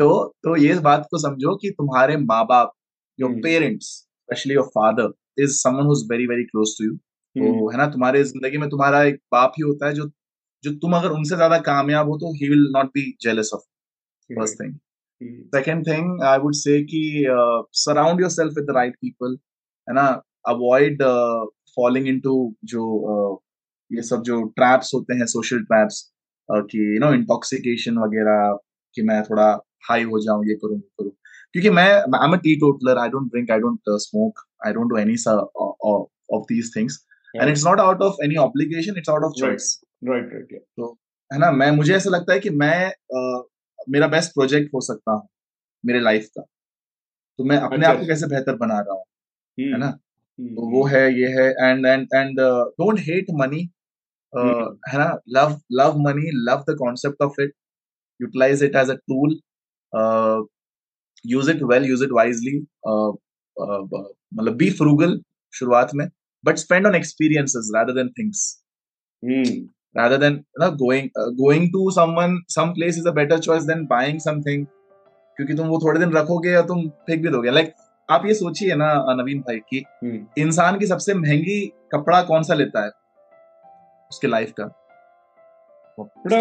[0.00, 0.08] तो
[0.44, 2.72] तो ये बात को समझो कि तुम्हारे माँ बाप
[3.18, 7.52] your parents specially your father is someone who is very very close to you तो
[7.52, 10.10] हम्म। है ना तुम्हारे ज़िंदगी में तुम्हारा एक बाप ही होता है जो
[10.64, 13.62] जो तुम अगर उनसे ज़्यादा कामयाब हो तो ही will not be jealous of
[14.32, 14.74] first thing
[15.54, 17.26] second thing I would say कि
[17.72, 19.38] surround yourself with the right people
[19.88, 20.22] है ना?
[20.48, 21.02] अवॉइड
[21.76, 23.46] फॉलिंग इन टू जो uh,
[23.96, 26.12] ये सब जो ट्रैप्स होते हैं सोशल ट्रैप्स
[26.54, 28.58] uh, कि यू नो इंटॉक्सिकेशन वगैरह
[28.94, 31.10] कि मैं थोड़ा हाई हो जाऊँ ये करूँ ये करूँ।
[31.52, 34.96] क्योंकि मैं I am a teetotaller I don't drink I don't smoke I don't do
[34.96, 35.16] any
[36.36, 37.06] of these things
[37.36, 40.98] and it's not out of any obligation it's out of choice right right तो
[41.32, 41.50] है ना?
[41.50, 43.55] मैं मुझे ऐसा लगता है कि मैं uh,
[43.88, 45.28] मेरा बेस्ट प्रोजेक्ट हो सकता हूँ
[45.84, 46.42] मेरे लाइफ का
[47.38, 49.04] तो मैं अपने। आप को कैसे बेहतर बना रहा हूँ
[49.58, 53.26] है हम्म, ना हम्म, तो वो हम्म। है ये है and and and don't hate
[53.30, 53.62] money
[54.88, 57.52] है ना love love money love the concept of it
[58.20, 59.38] utilise it as a tool
[61.26, 62.58] use it well use it wisely
[63.56, 65.20] मतलब बी फ्रूगल
[65.52, 66.08] शुरुआत में
[66.44, 68.42] but spend on experiences rather than things.
[69.96, 73.66] Rather than you know, going uh, going to someone some place is a better choice
[73.72, 74.66] than buying something.
[75.36, 77.76] क्योंकि तुम वो थोड़े दिन रखोगे या तुम फेंक भी दोगे। लाइक like,
[78.08, 80.38] आप ये सोचिए ना नवीन भाई की hmm.
[80.38, 81.60] इंसान की सबसे महँगी
[81.92, 82.90] कपड़ा कौन सा लेता है?
[84.10, 84.68] उसके लाइफ का।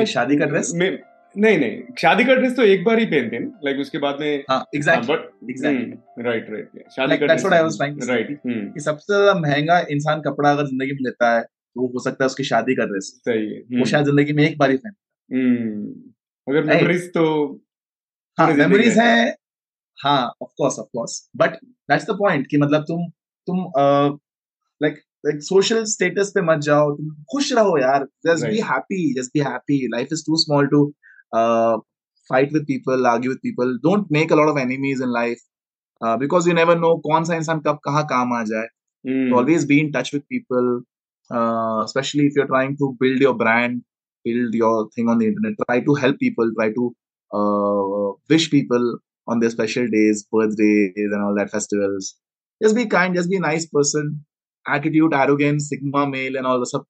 [0.05, 3.79] शादी का ड्रेस नहीं नहीं शादी का ड्रेस तो एक बार ही पहनते हैं लाइक
[3.79, 4.43] उसके बाद में
[6.25, 7.45] राइट राइट शादी का ड्रेस
[8.09, 11.45] राइट सबसे ज़्यादा महँगा इंसान कपड़ा अगर ज़िंदगी में लेता है
[11.77, 14.43] वो हो सकता है उसकी शादी का ड्रेस सही है। वो हम्म। शायद ज़िंदगी में
[14.43, 16.11] एक बार ही पहनता हम्म।
[16.47, 17.23] अगर मेमोरीज तो
[18.37, 19.15] हाँ मेमोरीज है।
[19.97, 21.55] हाँ। Of course of course but
[21.91, 23.07] that's the point कि मतलब तुम
[23.47, 23.63] तुम
[24.81, 29.31] लाइक लाइक सोशल स्टेटस पे मत जाओ। तुम खुश रहो यार। Just be happy just
[29.33, 30.85] be happy life is too small too
[32.53, 33.71] with people, argue with people.
[33.81, 35.41] Don't make a lot of enemies in life
[36.01, 38.67] uh, because you never know कौन सा इंसान कब कहाँ काम आ जाए.
[39.39, 40.71] Always be in touch with people,
[41.31, 43.83] uh, especially if you're trying to build your brand
[44.23, 46.95] build your thing on the internet try to help people try to
[47.33, 52.15] uh, wish people on their special days birthdays and all that festivals.
[52.61, 54.25] Just be kind just be a nice person.
[54.67, 56.83] Attitude arrogance sigma male and all the stuff.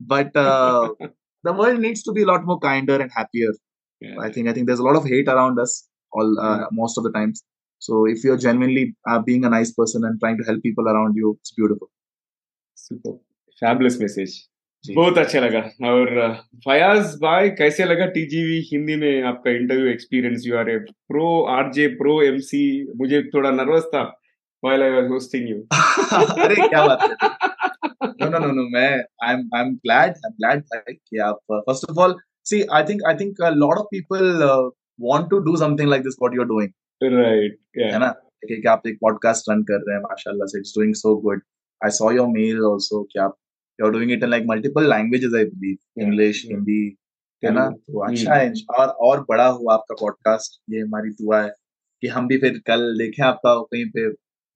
[0.00, 0.90] But uh,
[1.42, 3.52] the world needs to be a lot more kinder and happier.
[4.00, 4.18] Yeah.
[4.20, 5.72] i think i think there's a lot of hate around us
[6.12, 6.76] all uh, hmm.
[6.76, 7.42] most of the times.
[7.80, 11.16] So if you're genuinely uh, being a nice person and trying to help people around
[11.16, 11.90] you it's beautiful.
[13.62, 14.36] Fabulous message.
[14.94, 15.60] बहुत अच्छा लगा
[15.90, 20.76] और फयाज भाई कैसे लगा TGV Hindi में आपका interview experience you are a
[21.12, 22.62] pro RJ pro MC
[22.96, 24.20] मुझे थोड़ा नर्वस था
[24.66, 25.58] while I was hosting you.
[26.44, 27.16] अरे क्या बात है
[28.20, 28.64] no, no, no, no.
[28.74, 30.14] मैं, I'm, I'm glad.
[30.26, 32.14] I'm glad कि आप uh, first of all,
[32.44, 36.02] see, I think, I think a lot of people uh, want to do something like
[36.02, 36.16] this.
[36.18, 36.72] What you're doing,
[37.02, 37.52] right?
[37.76, 37.92] Yeah.
[37.92, 38.08] है ना?
[38.44, 41.40] कि आप एक podcast run कर रहे हैं, माशाल्लाह से, it's doing so good.
[41.80, 43.34] I saw your mail also आप
[43.78, 46.04] you're doing it in like multiple languages, I believe, yeah.
[46.04, 46.56] English, yeah.
[46.56, 46.80] Hindi,
[47.44, 47.68] है ना?
[47.70, 51.52] तो अच्छा है और और बड़ा हुआ आपका पॉडकास्ट ये हमारी दुआ है
[52.02, 54.06] कि हम भी फिर कल देखें आपका कहीं पे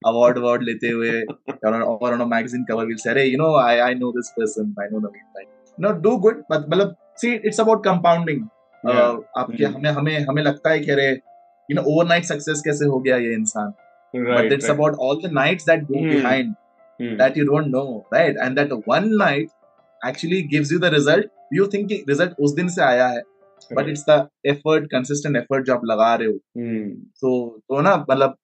[0.03, 1.11] अवार्ड अवार्ड लेते हुए
[1.67, 4.99] और on magazine cover will say you know I I know this person I know
[4.99, 5.45] Naveen भाई
[5.81, 8.43] नो डू गुड मतलब सी इट्स अबाउट कंपाउंडिंग
[9.37, 11.09] आपके हमें हमें हमें लगता है कि अरे
[11.71, 13.73] यू नो ओवरनाइट सक्सेस कैसे हो गया ये इंसान?
[14.15, 16.55] But it's about all the nights that go behind
[17.00, 19.50] that you don't know right and that one night
[20.04, 23.22] actually gives you the result you think result उस दिन से आया है
[23.76, 26.34] but it's the effort consistent effort जो आप लगा रहे हो
[27.22, 27.32] तो
[27.70, 28.36] तो ना मतलब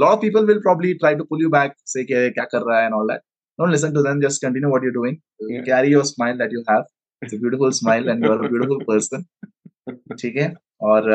[0.00, 2.84] lot of people will probably try to pull you back से क्या कर रहा है
[2.84, 3.20] and all that
[3.60, 5.16] don't listen to them just continue what you're doing
[5.48, 5.64] yeah.
[5.64, 6.86] carry your smile that you have
[7.22, 9.26] it's a beautiful smile and you're a beautiful person
[10.20, 10.46] ठीक है
[10.90, 11.10] और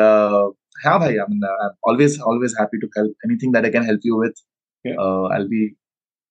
[0.84, 4.06] हाँ भाई I mean I'm always always happy to help anything that I can help
[4.10, 4.42] you with
[4.84, 5.00] yeah.
[5.04, 5.62] uh, I'll be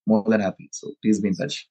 [0.07, 1.68] more than happy so please be in touch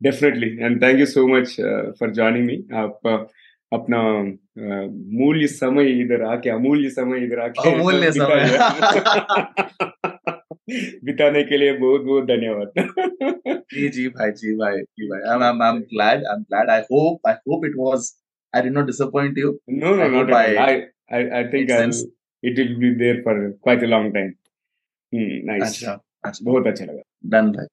[0.00, 3.22] definitely and thank you so much uh, for joining me आप uh,
[3.72, 4.00] अपना
[5.18, 8.42] मूल्य समय इधर आके अमूल्य समय इधर आके अमूल्य समय
[11.04, 12.72] बिताने के लिए बहुत बहुत धन्यवाद
[13.74, 17.30] जी जी भाई जी भाई जी भाई I'm I'm I'm glad I'm glad I hope
[17.32, 18.10] I hope it was
[18.54, 19.52] I did not disappoint you
[19.82, 20.72] no no not I, I
[21.18, 21.98] I I think I'll,
[22.42, 23.36] it will be there for
[23.68, 24.32] quite a long time
[25.12, 27.66] hmm, nice अच्छा, अच्छा बहुत अच्छा लगा। Done भाई।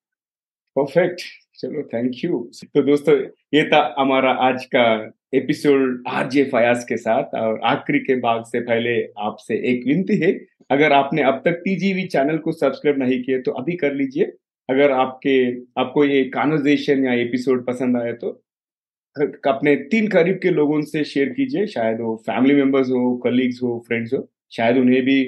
[0.76, 1.22] Perfect
[1.56, 3.16] चलो thank you तो दोस्तों,
[3.54, 8.60] ये था हमारा आज का एपिसोड आरजे फयाज के साथ और आखिरी के भाग से
[8.62, 10.32] पहले आपसे एक विनती है।
[10.70, 14.32] अगर आपने अब तक टीजीवी चैनल को सब्सक्राइब नहीं किया तो अभी कर लीजिए।
[14.70, 18.30] अगर आपके, आपको ये कॉन्वर्जेशन या एपिसोड पसंद आए तो
[19.48, 23.84] अपने तीन करीब के लोगों से शेयर कीजिए। शायद वो फैमिली मेंबर्स हो कलीग्स हो
[23.88, 25.24] फ्रेंड्स हो, शायद उन्हें भी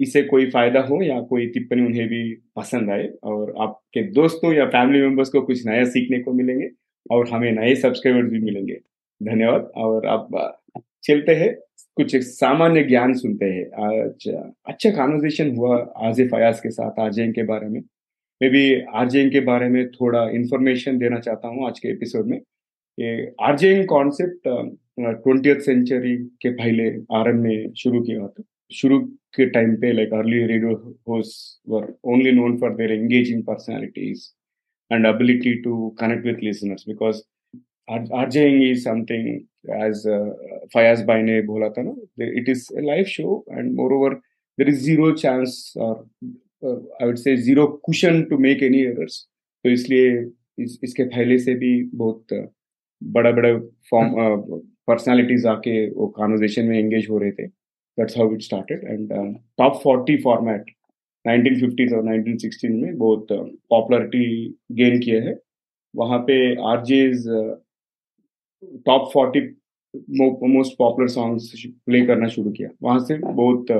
[0.00, 4.66] इससे कोई फ़ायदा हो या कोई टिप्पणी उन्हें भी पसंद आए और आपके दोस्तों या
[4.66, 6.68] फैमिली मेंबर्स को कुछ नया सीखने को मिलेंगे
[7.10, 8.74] और हमें नए सब्सक्राइबर्स भी मिलेंगे।
[9.20, 10.28] धन्यवाद। और आप
[11.02, 11.54] चलते हैं।
[11.96, 14.28] कुछ सामान्य ज्ञान सुनते हैं। आज
[14.68, 17.80] अच्छा कॉन्वर्जेशन हुआ आजे फयाज के साथ, आरजेएन के बारे में।
[18.40, 22.40] मैं भी आरजेएन के बारे में थोड़ा इन्फॉर्मेशन देना चाहता हूँ आज के एपिसोड में।
[22.98, 24.48] ये आरजेएन कॉन्सेप्ट
[25.00, 28.98] ट्वेंटी सेंचुरी के पहले आरंभ में शुरू किया था। शुरू
[29.36, 30.74] के टाइम पे like early radio
[31.08, 34.28] host were only known for their engaging personalities
[34.90, 37.22] and ability to connect with listeners because
[37.88, 39.28] RJing is something
[39.84, 40.02] as
[40.74, 41.94] Fayaz भाई ने बोला था ना
[42.24, 44.14] it is a live show and moreover
[44.58, 45.96] there is zero chance और
[46.64, 49.26] I would say zero cushion to make any errors
[49.64, 50.10] तो इसलिए
[50.58, 52.50] इस, इसके पहले से भी बहुत
[53.02, 53.56] बड़ा बड़ा
[53.90, 57.46] फॉर्म पर्सनैलिटीज आके वो कॉन्वर्जेशन में एंगेज हो रहे थे।
[57.98, 59.12] That's how it started and
[59.58, 60.70] top forty format
[61.24, 63.26] 1950s और 1960s में बहुत
[63.70, 64.24] पॉपुलरिटी
[64.72, 65.36] गेन किए है।
[65.94, 66.36] वहाँ पे
[66.70, 67.26] RJs
[68.86, 69.40] top forty
[70.54, 71.52] most popular songs
[71.86, 73.70] play करना शुरू किया। वहाँ से बहुत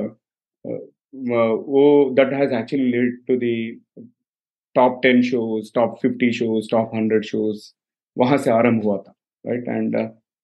[1.69, 1.83] वो
[2.15, 4.05] that has actually lead to the
[4.75, 7.71] top ten shows top fifty shows top hundred shows
[8.17, 9.13] वहाँ से आरंभ हुआ था
[9.45, 9.95] राइट एंड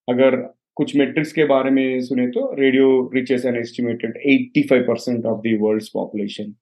[0.07, 0.35] अगर
[0.77, 5.57] कुछ मेट्रिक्स के बारे में सुने तो radio reaches an estimated 85 percent of the
[5.61, 6.53] world's population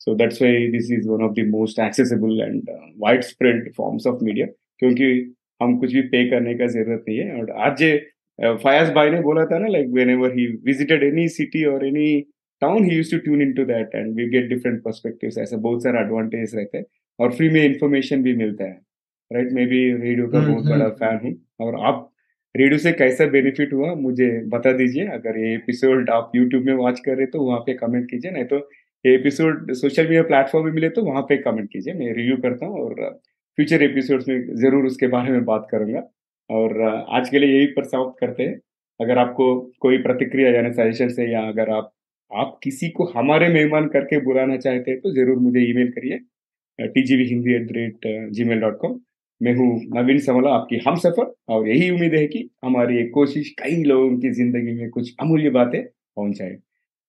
[0.00, 4.24] so that's why this is one of the most accessible and wide spread forms of
[4.24, 4.46] media
[4.80, 5.08] क्योंकि
[5.60, 7.82] हम कुछ भी पे करने का ज़रूरत नहीं है। और आज
[8.62, 12.20] फयाज भाई ने बोला था ना like whenever he visited any city और any
[12.62, 15.82] town he used to tune in to that and we get different perspective ऐसा बहुत
[15.82, 16.84] सारा एडवांटेज रहते हैं
[17.18, 18.80] और फ्री में इंफॉर्मेशन भी मिलता है।
[19.30, 22.11] राइट मैं भी रेडियो का बहुत बड़ा फ़ैन हूँ। और आप
[22.54, 26.98] रेडियो से कैसा बेनिफिट हुआ, मुझे बता दीजिए। अगर ये एपिसोड आप यूट्यूब में वॉच
[27.04, 28.56] कर रहे तो वहाँ पे कमेंट कीजिए। नहीं तो
[29.04, 32.66] ये एपिसोड सोशल मीडिया प्लेटफॉर्म में मिले तो वहाँ पे कमेंट कीजिए। मैं रिव्यू करता
[32.66, 32.94] हूँ और
[33.58, 36.02] फ्यूचर एपिसोड्स में ज़रूर उसके बारे में बात करूँगा।
[36.50, 38.58] और आज के लिए यही पर समाप्त करते हैं।
[39.00, 39.46] अगर आपको
[39.80, 41.92] कोई प्रतिक्रिया यानी सजेशन है या अगर आप
[42.30, 46.18] आप किसी को हमारे मेहमान करके बुलाना चाहते हैं तो ज़रूर मुझे ईमेल करिए
[46.78, 48.98] T G V Hindi at the rate Gmail dot com
[49.42, 53.48] मैं हूँ नवीन समला आपकी हम सफ़र। और यही उम्मीद है कि हमारी एक कोशिश
[53.58, 56.50] कई लोगों की ज़िंदगी में कुछ अमूल्य बातें पहुँचाए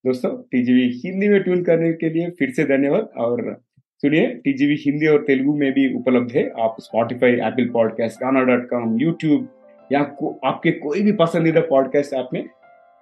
[0.06, 3.62] दोस्तों टीजीवी हिंदी में ट्यून करने के लिए फिर से धन्यवाद। और
[4.04, 8.70] सुनिए टीजीवी हिंदी और तेलुगु में भी उपलब्ध है। आप Spotify Apple podcast Gaana dot
[8.70, 9.48] com YouTube
[9.92, 12.44] या को, आपके कोई भी पसंदीदा पॉडकास्ट ऐप में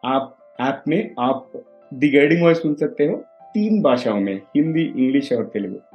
[0.04, 1.52] आप ऐप में आप
[1.92, 3.16] दी गाइडिंग वॉइस सुन सकते हो
[3.54, 5.91] तीन भाषाओं में हिंदी इंग्लिश और तेलुगु।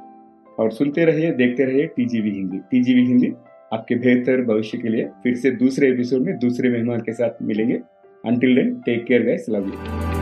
[0.59, 3.33] और सुनते रहिए, देखते रहिए टीजीवी हिंदी। टीजीवी हिंदी
[3.73, 7.79] आपके बेहतर भविष्य के लिए फिर से दूसरे एपिसोड में दूसरे मेहमान के साथ मिलेंगे।
[8.25, 10.16] Until then take care guys love you